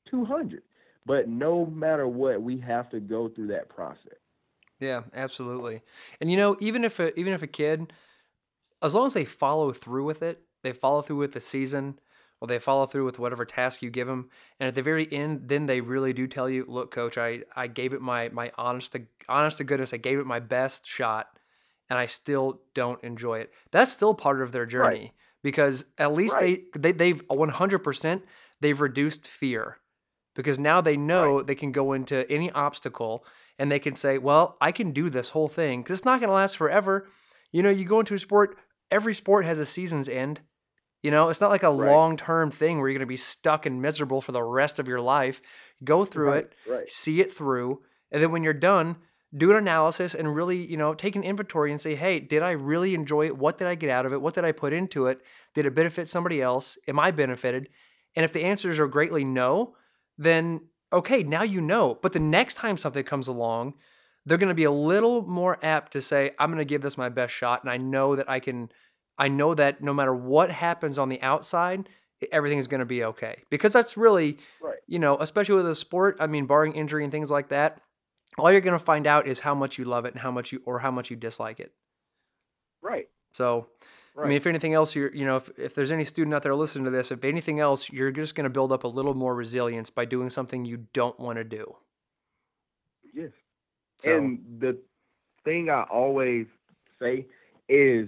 200. 0.10 0.64
But 1.06 1.28
no 1.28 1.66
matter 1.66 2.08
what, 2.08 2.42
we 2.42 2.60
have 2.60 2.90
to 2.92 3.00
go 3.00 3.30
through 3.30 3.48
that 3.48 3.70
process. 3.70 4.18
Yeah, 4.80 5.04
absolutely. 5.14 5.82
And 6.20 6.32
you 6.32 6.38
know, 6.38 6.58
even 6.60 6.84
if 6.84 7.00
a, 7.00 7.18
even 7.20 7.34
if 7.34 7.42
a 7.42 7.48
kid, 7.48 7.94
as 8.82 8.94
long 8.96 9.06
as 9.08 9.14
they 9.14 9.26
follow 9.26 9.72
through 9.74 10.06
with 10.06 10.22
it, 10.24 10.42
they 10.64 10.72
follow 10.74 11.02
through 11.02 11.18
with 11.18 11.34
the 11.34 11.42
season, 11.42 12.00
or 12.40 12.48
they 12.48 12.60
follow 12.60 12.86
through 12.86 13.06
with 13.06 13.20
whatever 13.20 13.46
task 13.46 13.82
you 13.82 13.90
give 13.92 14.08
them. 14.08 14.30
And 14.60 14.68
at 14.68 14.76
the 14.76 14.82
very 14.82 15.12
end, 15.12 15.48
then 15.48 15.66
they 15.66 15.82
really 15.82 16.14
do 16.14 16.28
tell 16.28 16.50
you, 16.50 16.66
"Look, 16.68 16.92
coach, 16.92 17.18
I 17.18 17.44
I 17.56 17.68
gave 17.68 17.94
it 17.94 18.02
my 18.02 18.30
my 18.30 18.52
honest 18.58 18.92
to 18.94 19.06
honest 19.30 19.58
to 19.58 19.64
goodness, 19.64 19.94
I 19.94 19.98
gave 19.98 20.20
it 20.20 20.26
my 20.26 20.40
best 20.40 20.86
shot, 20.88 21.38
and 21.90 21.98
I 22.00 22.06
still 22.08 22.62
don't 22.74 23.04
enjoy 23.04 23.40
it." 23.40 23.54
That's 23.72 23.92
still 23.92 24.14
part 24.14 24.42
of 24.42 24.52
their 24.52 24.66
journey 24.66 25.12
Right. 25.12 25.14
because 25.44 25.86
at 25.98 26.14
least 26.14 26.38
Right. 26.38 26.40
they, 26.40 26.64
they 26.78 26.92
they've 26.92 27.22
100% 27.30 28.24
they've 28.62 28.80
reduced 28.82 29.28
fear 29.28 29.78
because 30.36 30.58
now 30.60 30.82
they 30.82 30.98
Right. 31.16 31.38
know 31.38 31.42
they 31.42 31.56
can 31.56 31.72
go 31.72 31.94
into 31.94 32.30
any 32.32 32.52
obstacle 32.52 33.26
and 33.60 33.72
they 33.72 33.80
can 33.80 33.96
say, 33.96 34.18
"Well, 34.18 34.58
I 34.62 34.72
can 34.72 34.92
do 34.92 35.10
this 35.10 35.30
whole 35.30 35.48
thing 35.48 35.82
because 35.84 35.98
it's 36.00 36.06
not 36.06 36.20
going 36.20 36.30
to 36.30 36.34
last 36.36 36.58
forever." 36.58 37.10
You 37.52 37.64
know, 37.64 37.70
you 37.70 37.86
go 37.86 38.00
into 38.00 38.14
a 38.16 38.20
sport, 38.20 38.58
every 38.92 39.16
sport 39.16 39.46
has 39.46 39.60
a 39.60 39.66
season's 39.66 40.10
end. 40.10 40.42
You 41.02 41.10
know, 41.10 41.30
it's 41.30 41.42
not 41.42 41.50
like 41.50 41.64
a 41.64 41.70
Right. 41.70 41.90
long-term 41.90 42.52
thing 42.52 42.80
where 42.80 42.88
you're 42.88 43.00
going 43.00 43.08
to 43.08 43.12
be 43.12 43.18
stuck 43.18 43.66
and 43.66 43.82
miserable 43.82 44.22
for 44.22 44.34
the 44.34 44.44
rest 44.44 44.78
of 44.78 44.88
your 44.88 45.02
life. 45.02 45.42
Go 45.84 46.06
through 46.06 46.32
Right. 46.32 46.44
it, 46.46 46.56
Right. 46.68 46.90
see 46.90 47.22
it 47.22 47.32
through, 47.32 47.82
and 48.12 48.22
then 48.22 48.32
when 48.32 48.44
you're 48.44 48.54
done, 48.54 48.98
do 49.36 49.50
an 49.50 49.58
analysis 49.58 50.14
and 50.14 50.36
really, 50.36 50.58
you 50.58 50.78
know, 50.78 50.94
take 50.94 51.16
an 51.16 51.24
inventory 51.24 51.72
and 51.72 51.80
say, 51.80 51.96
"Hey, 51.96 52.20
did 52.20 52.44
I 52.44 52.52
really 52.52 52.94
enjoy 52.94 53.28
it? 53.28 53.38
What 53.38 53.58
did 53.58 53.68
I 53.68 53.76
get 53.76 53.90
out 53.90 54.06
of 54.06 54.14
it? 54.14 54.22
What 54.22 54.34
did 54.34 54.44
I 54.44 54.52
put 54.52 54.74
into 54.74 55.08
it? 55.08 55.22
Did 55.56 55.66
it 55.66 55.74
benefit 55.74 56.08
somebody 56.10 56.42
else? 56.42 56.78
Am 56.88 57.00
I 57.00 57.12
benefited?" 57.12 57.70
And 58.16 58.26
if 58.26 58.34
the 58.34 58.44
answers 58.44 58.78
are 58.78 58.88
greatly 58.88 59.24
no, 59.24 59.76
then 60.18 60.68
okay, 60.92 61.24
now 61.24 61.44
you 61.44 61.62
know. 61.62 61.98
But 62.02 62.12
the 62.12 62.20
next 62.20 62.56
time 62.56 62.76
something 62.76 63.06
comes 63.06 63.28
along, 63.28 63.76
they're 64.26 64.38
going 64.38 64.50
to 64.50 64.54
be 64.56 64.66
a 64.66 64.72
little 64.72 65.22
more 65.24 65.58
apt 65.64 65.94
to 65.94 66.02
say, 66.02 66.32
"I'm 66.40 66.50
going 66.50 66.60
to 66.60 66.66
give 66.66 66.82
this 66.82 66.98
my 66.98 67.10
best 67.10 67.34
shot, 67.34 67.64
and 67.64 67.72
I 67.72 67.78
know 67.78 68.16
that 68.16 68.30
I 68.30 68.40
can 68.40 68.72
I 69.18 69.28
know 69.28 69.54
that 69.56 69.82
no 69.82 69.94
matter 69.94 70.14
what 70.16 70.50
happens 70.52 70.98
on 70.98 71.10
the 71.10 71.22
outside, 71.22 71.90
everything 72.32 72.60
is 72.60 72.68
going 72.68 72.80
to 72.80 72.86
be 72.86 73.04
okay." 73.04 73.44
Because 73.50 73.74
that's 73.74 73.98
really, 73.98 74.38
Right. 74.62 74.78
you 74.88 75.00
know, 75.00 75.18
especially 75.20 75.56
with 75.56 75.68
a 75.68 75.76
sport, 75.76 76.18
I 76.20 76.28
mean, 76.28 76.46
barring 76.46 76.74
injury 76.74 77.04
and 77.04 77.12
things 77.12 77.32
like 77.32 77.50
that, 77.50 77.82
all 78.38 78.52
you're 78.52 78.62
going 78.62 78.78
to 78.78 78.84
find 78.84 79.08
out 79.08 79.28
is 79.28 79.40
how 79.40 79.56
much 79.56 79.78
you 79.78 79.86
love 79.86 80.06
it 80.06 80.14
and 80.14 80.22
how 80.22 80.32
much 80.32 80.52
you 80.52 80.62
or 80.66 80.80
how 80.80 80.92
much 80.92 81.10
you 81.10 81.16
dislike 81.18 81.60
it. 81.60 81.74
Right. 82.82 83.08
So, 83.34 83.68
I 84.18 84.28
mean, 84.28 84.38
if 84.38 84.46
anything 84.48 84.74
else, 84.74 84.96
you're, 84.96 85.14
you 85.16 85.26
know, 85.26 85.38
if, 85.38 85.50
if 85.58 85.74
there's 85.74 85.92
any 85.92 86.04
student 86.06 86.34
out 86.34 86.44
there 86.44 86.54
listening 86.56 86.86
to 86.86 86.92
this, 86.92 87.12
if 87.12 87.24
anything 87.24 87.60
else, 87.60 87.90
you're 87.92 88.12
just 88.12 88.36
going 88.36 88.44
to 88.44 88.50
build 88.50 88.72
up 88.72 88.84
a 88.84 88.88
little 88.88 89.14
more 89.14 89.34
resilience 89.36 89.90
by 89.90 90.06
doing 90.06 90.30
something 90.30 90.66
you 90.66 90.86
don't 90.94 91.18
want 91.20 91.38
to 91.38 91.44
do. 91.44 91.76
Yes. 93.14 93.32
So, 94.04 94.12
And 94.12 94.60
the 94.60 94.78
thing 95.44 95.70
I 95.70 95.84
always 95.84 96.48
say 97.00 97.26
is 97.68 98.08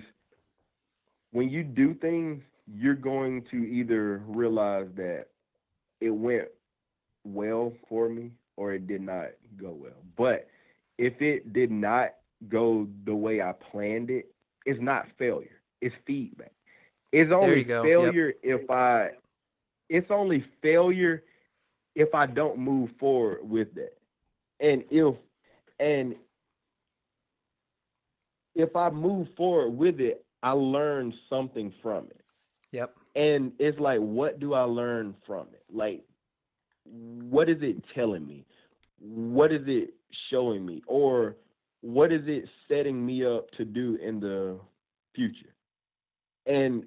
when 1.31 1.49
you 1.49 1.63
do 1.63 1.93
things, 1.95 2.41
you're 2.73 2.95
going 2.95 3.43
to 3.51 3.57
either 3.57 4.19
realize 4.27 4.87
that 4.95 5.27
it 5.99 6.09
went 6.11 6.47
well 7.23 7.73
for 7.89 8.09
me 8.09 8.31
or 8.57 8.73
it 8.73 8.87
did 8.87 9.01
not 9.01 9.27
go 9.57 9.71
well. 9.71 9.91
But 10.17 10.47
if 10.97 11.21
it 11.21 11.53
did 11.53 11.71
not 11.71 12.09
go 12.49 12.87
the 13.05 13.15
way 13.15 13.41
I 13.41 13.53
planned 13.71 14.09
it, 14.09 14.27
it's 14.65 14.81
not 14.81 15.07
failure. 15.17 15.61
It's 15.81 15.95
feedback. 16.05 16.51
It's 17.11 17.31
only 17.31 17.63
go. 17.63 17.93
Yep. 17.95 18.13
failure 18.13 18.33
if 18.43 18.69
I 18.69 19.11
it's 19.89 20.09
only 20.11 20.43
failure 20.61 21.23
if 21.95 22.13
I 22.13 22.25
don't 22.25 22.57
move 22.59 22.89
forward 22.99 23.47
with 23.49 23.73
that. 23.75 23.97
And 24.59 24.83
if 24.89 25.15
and 25.83 26.15
if 28.55 28.75
I 28.75 28.89
move 28.89 29.27
forward 29.35 29.71
with 29.71 29.99
it, 29.99 30.25
I 30.41 30.51
learn 30.51 31.13
something 31.29 31.73
from 31.81 32.05
it. 32.05 32.21
yep. 32.71 32.95
And 33.15 33.51
it's 33.59 33.79
like, 33.79 33.99
what 33.99 34.39
do 34.39 34.53
I 34.53 34.63
learn 34.63 35.13
from 35.27 35.47
it? 35.53 35.63
Like, 35.71 36.03
what 36.85 37.49
is 37.49 37.57
it 37.61 37.83
telling 37.93 38.25
me? 38.25 38.45
What 38.99 39.51
is 39.51 39.63
it 39.67 39.93
showing 40.29 40.65
me? 40.65 40.81
Or 40.87 41.35
what 41.81 42.11
is 42.11 42.21
it 42.27 42.45
setting 42.67 43.05
me 43.05 43.25
up 43.25 43.51
to 43.57 43.65
do 43.65 43.97
in 44.01 44.19
the 44.19 44.59
future? 45.13 45.53
And 46.45 46.85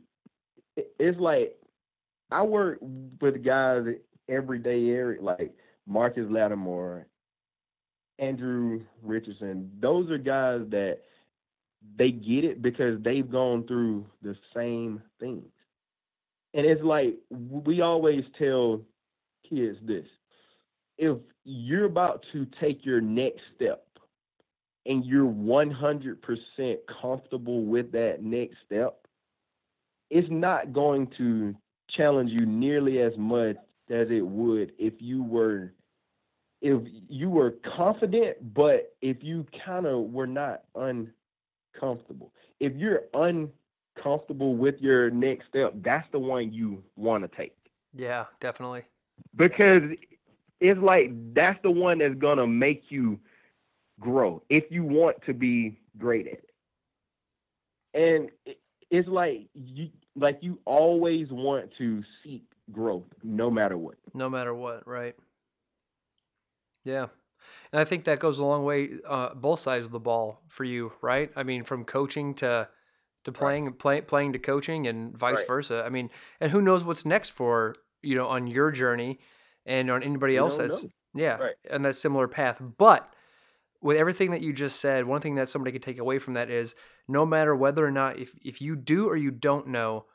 it's 0.76 1.20
like, 1.20 1.56
I 2.30 2.42
work 2.42 2.78
with 3.20 3.44
guys 3.44 3.85
every 4.28 4.59
day, 4.59 4.88
Eric, 4.88 5.20
like 5.22 5.54
Marcus 5.87 6.26
Lattimore, 6.28 7.06
Andrew 8.18 8.83
Richardson. 9.02 9.70
Those 9.81 10.11
are 10.11 10.18
guys 10.18 10.62
that 10.70 10.98
they 11.98 12.11
get 12.11 12.44
it 12.44 12.62
because 12.62 13.02
they've 13.02 13.31
gone 13.31 13.66
through 13.66 14.07
the 14.22 14.37
same 14.55 15.02
things. 15.20 15.46
And 16.55 16.66
it's 16.66 16.83
like 16.83 17.16
we 17.31 17.81
always 17.83 18.24
tell 18.38 18.83
kids 19.48 19.79
this 19.83 20.07
if 20.98 21.18
you're 21.44 21.85
about 21.85 22.24
to 22.33 22.46
take 22.61 22.85
your 22.85 23.00
next 23.00 23.42
step 23.55 23.87
and 24.87 25.05
you're 25.05 25.26
100% 25.31 26.76
comfortable 27.02 27.64
with 27.64 27.92
that 27.92 28.22
next 28.22 28.57
step, 28.64 28.98
it's 30.11 30.29
not 30.31 30.72
going 30.72 31.09
to 31.18 31.55
challenge 31.96 32.31
you 32.33 32.46
nearly 32.46 33.00
as 33.00 33.12
much 33.18 33.57
as 33.90 34.09
it 34.11 34.26
would 34.26 34.72
if 34.79 34.94
you 34.98 35.22
were 35.22 35.72
if 36.62 36.81
you 37.09 37.29
were 37.29 37.55
confident 37.77 38.55
but 38.55 38.95
if 39.03 39.16
you 39.23 39.45
kind 39.64 39.87
of 39.87 40.11
were 40.11 40.27
not 40.27 40.62
uncomfortable 40.75 42.33
if 42.61 42.75
you're 42.75 43.03
uncomfortable 43.14 44.57
with 44.57 44.75
your 44.81 45.11
next 45.11 45.49
step 45.49 45.73
that's 45.83 46.07
the 46.12 46.19
one 46.19 46.53
you 46.53 46.83
want 46.97 47.23
to 47.29 47.37
take 47.37 47.55
Yeah, 47.95 48.25
definitely. 48.40 48.83
because 49.37 49.83
it's 50.61 50.81
like 50.81 51.11
that's 51.35 51.59
the 51.62 51.71
one 51.71 51.99
that's 51.99 52.14
gonna 52.14 52.47
make 52.47 52.85
you 52.88 53.19
grow 54.01 54.42
if 54.49 54.64
you 54.71 54.85
want 54.85 55.16
to 55.27 55.35
be 55.35 55.79
great 55.99 56.27
at 56.27 56.35
it. 56.35 56.51
And 57.95 58.31
it's 58.90 59.09
like 59.09 59.49
you 59.55 59.88
like 60.14 60.38
you 60.40 60.59
always 60.64 61.29
want 61.31 61.71
to 61.79 62.03
seek 62.23 62.42
growth 62.73 63.05
no 63.23 63.51
matter 63.51 63.77
what. 63.77 63.97
No 64.14 64.29
matter 64.29 64.55
what, 64.55 64.87
right? 64.87 65.14
Yeah. 66.87 67.09
And 67.72 67.81
I 67.81 67.85
think 67.85 68.05
that 68.05 68.20
goes 68.20 68.38
a 68.38 68.44
long 68.44 68.64
way, 68.64 68.90
uh, 69.07 69.35
both 69.35 69.61
sides 69.61 69.87
of 69.87 69.92
the 69.92 69.99
ball 70.01 70.40
for 70.49 70.64
you, 70.64 70.92
right? 71.03 71.31
I 71.37 71.42
mean, 71.42 71.64
from 71.64 71.85
coaching 71.85 72.35
to 72.37 72.68
to 73.25 73.33
Right. 73.33 73.38
playing, 73.40 73.72
play, 73.72 74.01
playing 74.03 74.35
to 74.35 74.38
coaching, 74.38 74.87
and 74.87 75.18
vice 75.18 75.38
Right. 75.38 75.46
versa. 75.49 75.83
I 75.85 75.88
mean, 75.88 76.11
and 76.40 76.53
who 76.53 76.62
knows 76.62 76.85
what's 76.85 77.05
next 77.05 77.31
for 77.31 77.75
you 78.03 78.14
know 78.14 78.29
on 78.29 78.46
your 78.46 78.70
journey, 78.70 79.18
and 79.66 79.90
on 79.90 80.03
anybody 80.03 80.35
You 80.35 80.40
else 80.40 80.57
that's 80.57 80.85
know. 80.85 80.90
yeah, 81.14 81.37
Right. 81.38 81.57
on 81.72 81.83
that 81.83 81.96
similar 81.96 82.29
path. 82.29 82.59
But 82.79 83.12
with 83.83 83.96
everything 83.96 84.31
that 84.31 84.42
you 84.42 84.53
just 84.53 84.81
said, 84.81 85.05
one 85.07 85.20
thing 85.20 85.35
that 85.35 85.49
somebody 85.49 85.72
could 85.72 85.83
take 85.83 85.99
away 85.99 86.18
from 86.20 86.35
that 86.35 86.51
is 86.51 86.75
no 87.09 87.27
matter 87.27 87.55
whether 87.55 87.85
or 87.85 87.90
not 87.90 88.18
if 88.18 88.31
if 88.44 88.61
you 88.61 88.77
do 88.77 89.09
or 89.09 89.16
you 89.16 89.33
don't 89.33 89.66
know, 89.66 90.07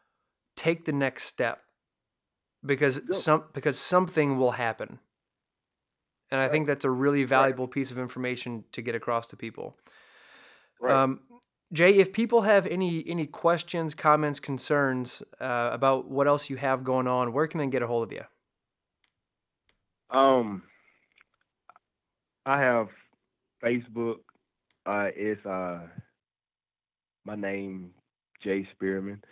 take 0.55 0.85
the 0.85 0.93
next 0.93 1.25
step 1.25 1.61
because 2.65 3.01
some 3.11 3.43
because 3.53 3.77
something 3.77 4.37
will 4.37 4.51
happen. 4.51 4.99
And 6.31 6.39
I 6.39 6.45
Right. 6.45 6.51
think 6.51 6.67
that's 6.67 6.85
a 6.85 6.89
really 6.89 7.21
Right. 7.21 7.29
valuable 7.29 7.67
piece 7.67 7.91
of 7.91 7.99
information 7.99 8.63
to 8.71 8.81
get 8.81 8.95
across 8.95 9.27
to 9.27 9.37
people. 9.37 9.77
Right. 10.79 10.95
Um, 10.95 11.19
Jay, 11.73 11.99
if 11.99 12.11
people 12.11 12.41
have 12.41 12.67
any 12.67 13.07
any 13.07 13.27
questions, 13.27 13.95
comments, 13.95 14.39
concerns 14.39 15.21
uh, 15.39 15.69
about 15.71 16.09
what 16.09 16.27
else 16.27 16.49
you 16.49 16.57
have 16.57 16.83
going 16.83 17.07
on, 17.07 17.31
where 17.33 17.47
can 17.47 17.59
they 17.59 17.67
get 17.67 17.81
a 17.81 17.87
hold 17.87 18.03
of 18.03 18.11
you? 18.11 18.23
Um, 20.09 20.63
I 22.45 22.59
have 22.59 22.89
Facebook. 23.63 24.17
Uh, 24.85 25.09
it's 25.15 25.45
uh, 25.45 25.87
my 27.25 27.35
name 27.35 27.91
Jay 28.43 28.67
Spearman. 28.71 29.23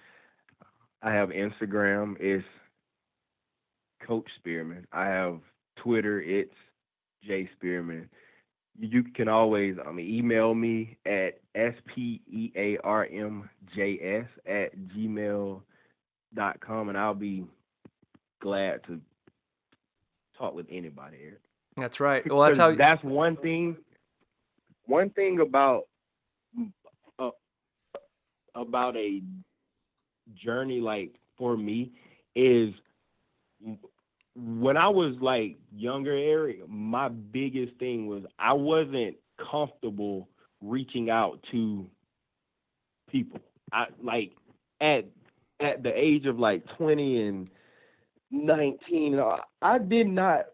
I 1.02 1.12
have 1.12 1.30
Instagram. 1.30 2.16
It's 2.20 2.46
Coach 4.06 4.30
Spearman. 4.38 4.86
I 4.94 5.06
have 5.06 5.40
Twitter. 5.78 6.22
It's 6.22 6.54
Jay 7.26 7.50
Spearman. 7.56 8.10
You 8.80 9.04
can 9.04 9.28
always 9.28 9.76
mean 9.94 10.08
email 10.08 10.54
me 10.54 10.98
at 11.06 11.40
s 11.56 11.74
p 11.94 12.22
e 12.28 12.52
a 12.56 12.78
r 12.84 13.06
m 13.06 13.50
j 13.76 14.00
s 14.02 14.28
at 14.46 14.78
gmail 14.90 15.62
dot 16.34 16.60
com 16.62 16.90
and 16.90 16.98
I'll 16.98 17.14
be 17.14 17.46
glad 18.42 18.84
to 18.86 19.02
talk 20.38 20.54
with 20.54 20.68
anybody, 20.72 21.18
Eric. 21.24 21.42
That's 21.76 22.00
right. 22.00 22.24
Well, 22.30 22.42
that's 22.42 22.58
how. 22.58 22.72
Because 22.72 22.78
that's 22.78 23.04
one 23.04 23.36
thing. 23.38 23.78
One 24.86 25.10
thing 25.12 25.40
about 25.40 25.84
uh, 27.20 27.30
about 28.56 28.96
a 28.96 29.22
journey 30.36 30.80
like 30.80 31.14
for 31.38 31.58
me 31.58 31.92
is 32.36 32.74
when 34.40 34.78
I 34.78 34.90
was 34.90 35.16
like 35.22 35.58
younger, 35.76 36.16
Eric. 36.16 36.68
My 36.70 37.10
biggest 37.10 37.76
thing 37.80 38.08
was 38.08 38.24
I 38.40 38.54
wasn't 38.54 39.18
comfortable 39.52 40.30
reaching 40.62 41.10
out 41.10 41.40
to 41.52 41.88
people. 43.10 43.40
I 43.72 43.88
like 44.04 44.34
at 44.82 45.06
at 45.62 45.84
the 45.84 45.92
age 45.98 46.26
of 46.26 46.40
like 46.40 46.64
twenty 46.78 47.28
and 47.28 47.50
19, 48.32 49.20
uh, 49.20 49.38
I 49.62 49.78
did 49.80 50.08
not 50.08 50.46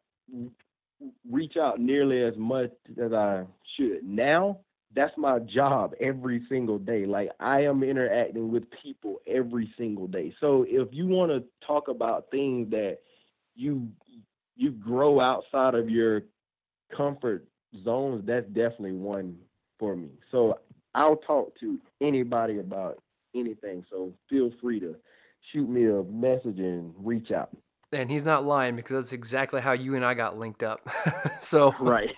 reach 1.30 1.58
out 1.58 1.80
nearly 1.80 2.24
as 2.24 2.36
much 2.38 2.72
as 3.02 3.14
I 3.14 3.46
should. 3.76 4.04
Now, 4.04 4.60
that's 4.96 5.16
my 5.18 5.40
job 5.40 5.94
every 6.00 6.46
single 6.50 6.80
day. 6.80 7.06
Like 7.06 7.30
I 7.40 7.62
am 7.64 7.84
interacting 7.84 8.52
with 8.52 8.64
people 8.82 9.18
every 9.28 9.74
single 9.78 10.08
day. 10.08 10.34
So 10.40 10.66
if 10.68 10.88
you 10.92 11.08
want 11.08 11.32
to 11.32 11.44
talk 11.68 11.90
about 11.90 12.32
things 12.32 12.70
that 12.72 13.00
you 13.56 13.88
you 14.56 14.72
grow 14.72 15.20
outside 15.20 15.76
of 15.76 15.90
your 15.90 16.24
comfort 16.96 17.46
zones, 17.84 18.24
that's 18.26 18.48
definitely 18.48 18.94
one 18.94 19.38
for 19.80 19.96
me. 19.96 20.10
So 20.32 20.60
I'll 20.94 21.18
talk 21.18 21.60
to 21.60 21.78
anybody 22.02 22.60
about 22.60 23.00
anything. 23.36 23.84
So 23.90 24.14
feel 24.30 24.52
free 24.62 24.80
to 24.80 24.96
shoot 25.52 25.70
me 25.70 25.86
a 25.86 26.04
message 26.04 26.60
and 26.60 26.94
reach 26.98 27.32
out. 27.32 27.50
And 27.92 28.10
he's 28.10 28.26
not 28.26 28.46
lying 28.46 28.76
because 28.76 28.96
that's 28.96 29.14
exactly 29.14 29.62
how 29.62 29.74
you 29.74 29.96
and 29.96 30.06
I 30.06 30.14
got 30.14 30.38
linked 30.38 30.64
up. 30.64 30.88
so 31.40 31.74
right. 31.80 32.16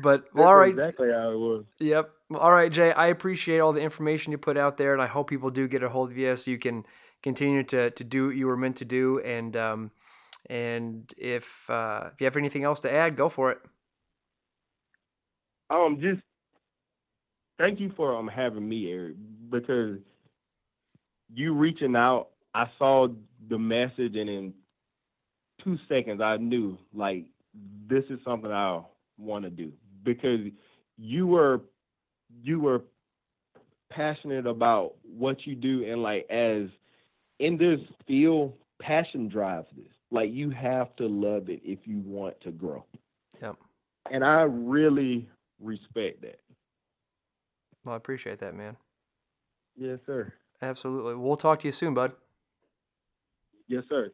But 0.00 0.24
well, 0.34 0.48
all 0.48 0.56
right. 0.56 0.70
Exactly 0.70 1.08
how 1.10 1.30
it 1.30 1.38
was. 1.38 1.64
Yep. 1.78 2.10
All 2.34 2.52
right, 2.52 2.70
Jay. 2.70 2.92
I 2.92 3.08
appreciate 3.08 3.60
all 3.60 3.72
the 3.72 3.80
information 3.80 4.32
you 4.32 4.38
put 4.38 4.56
out 4.56 4.76
there, 4.76 4.92
and 4.92 5.00
I 5.00 5.06
hope 5.06 5.28
people 5.28 5.50
do 5.50 5.68
get 5.68 5.82
a 5.82 5.88
hold 5.88 6.10
of 6.10 6.16
you 6.16 6.36
so 6.36 6.50
you 6.50 6.58
can 6.58 6.84
continue 7.22 7.62
to 7.64 7.90
to 7.90 8.04
do 8.04 8.26
what 8.26 8.36
you 8.36 8.46
were 8.46 8.56
meant 8.56 8.76
to 8.76 8.84
do. 8.84 9.20
And 9.20 9.56
um, 9.56 9.90
and 10.50 11.12
if 11.16 11.44
uh, 11.68 12.10
if 12.12 12.20
you 12.20 12.26
have 12.26 12.36
anything 12.36 12.64
else 12.64 12.80
to 12.80 12.92
add, 12.92 13.16
go 13.16 13.28
for 13.28 13.50
it. 13.52 13.58
Um, 15.70 15.98
just 16.00 16.20
thank 17.58 17.80
you 17.80 17.92
for 17.96 18.16
um 18.16 18.28
having 18.28 18.68
me, 18.68 18.90
Eric, 18.90 19.16
because 19.50 19.98
you 21.32 21.54
reaching 21.54 21.96
out, 21.96 22.28
I 22.54 22.66
saw 22.78 23.08
the 23.48 23.58
message, 23.58 24.16
and 24.16 24.28
in 24.28 24.54
two 25.62 25.78
seconds, 25.88 26.20
I 26.20 26.36
knew 26.36 26.78
like 26.92 27.24
this 27.88 28.04
is 28.10 28.18
something 28.24 28.50
I 28.50 28.80
want 29.18 29.44
to 29.44 29.50
do 29.50 29.72
because 30.02 30.40
you 30.98 31.26
were 31.26 31.62
you 32.42 32.60
were 32.60 32.82
passionate 33.90 34.46
about 34.46 34.94
what 35.02 35.46
you 35.46 35.54
do, 35.54 35.84
and 35.90 36.02
like 36.02 36.26
as 36.30 36.68
in 37.38 37.56
this 37.56 37.80
field, 38.06 38.52
passion 38.80 39.28
drives 39.28 39.68
this. 39.76 39.93
Like 40.14 40.32
you 40.32 40.50
have 40.50 40.94
to 40.96 41.08
love 41.08 41.50
it 41.50 41.60
if 41.64 41.88
you 41.88 41.98
want 41.98 42.40
to 42.42 42.52
grow. 42.52 42.84
Yep. 43.42 43.56
And 44.12 44.24
I 44.24 44.42
really 44.42 45.28
respect 45.58 46.22
that. 46.22 46.38
Well, 47.84 47.94
I 47.94 47.96
appreciate 47.96 48.38
that, 48.38 48.54
man. 48.54 48.76
Yes, 49.76 49.98
sir. 50.06 50.32
Absolutely. 50.62 51.16
We'll 51.16 51.36
talk 51.36 51.58
to 51.60 51.66
you 51.66 51.72
soon, 51.72 51.94
bud. 51.94 52.12
Yes, 53.66 53.82
sir. 53.88 54.12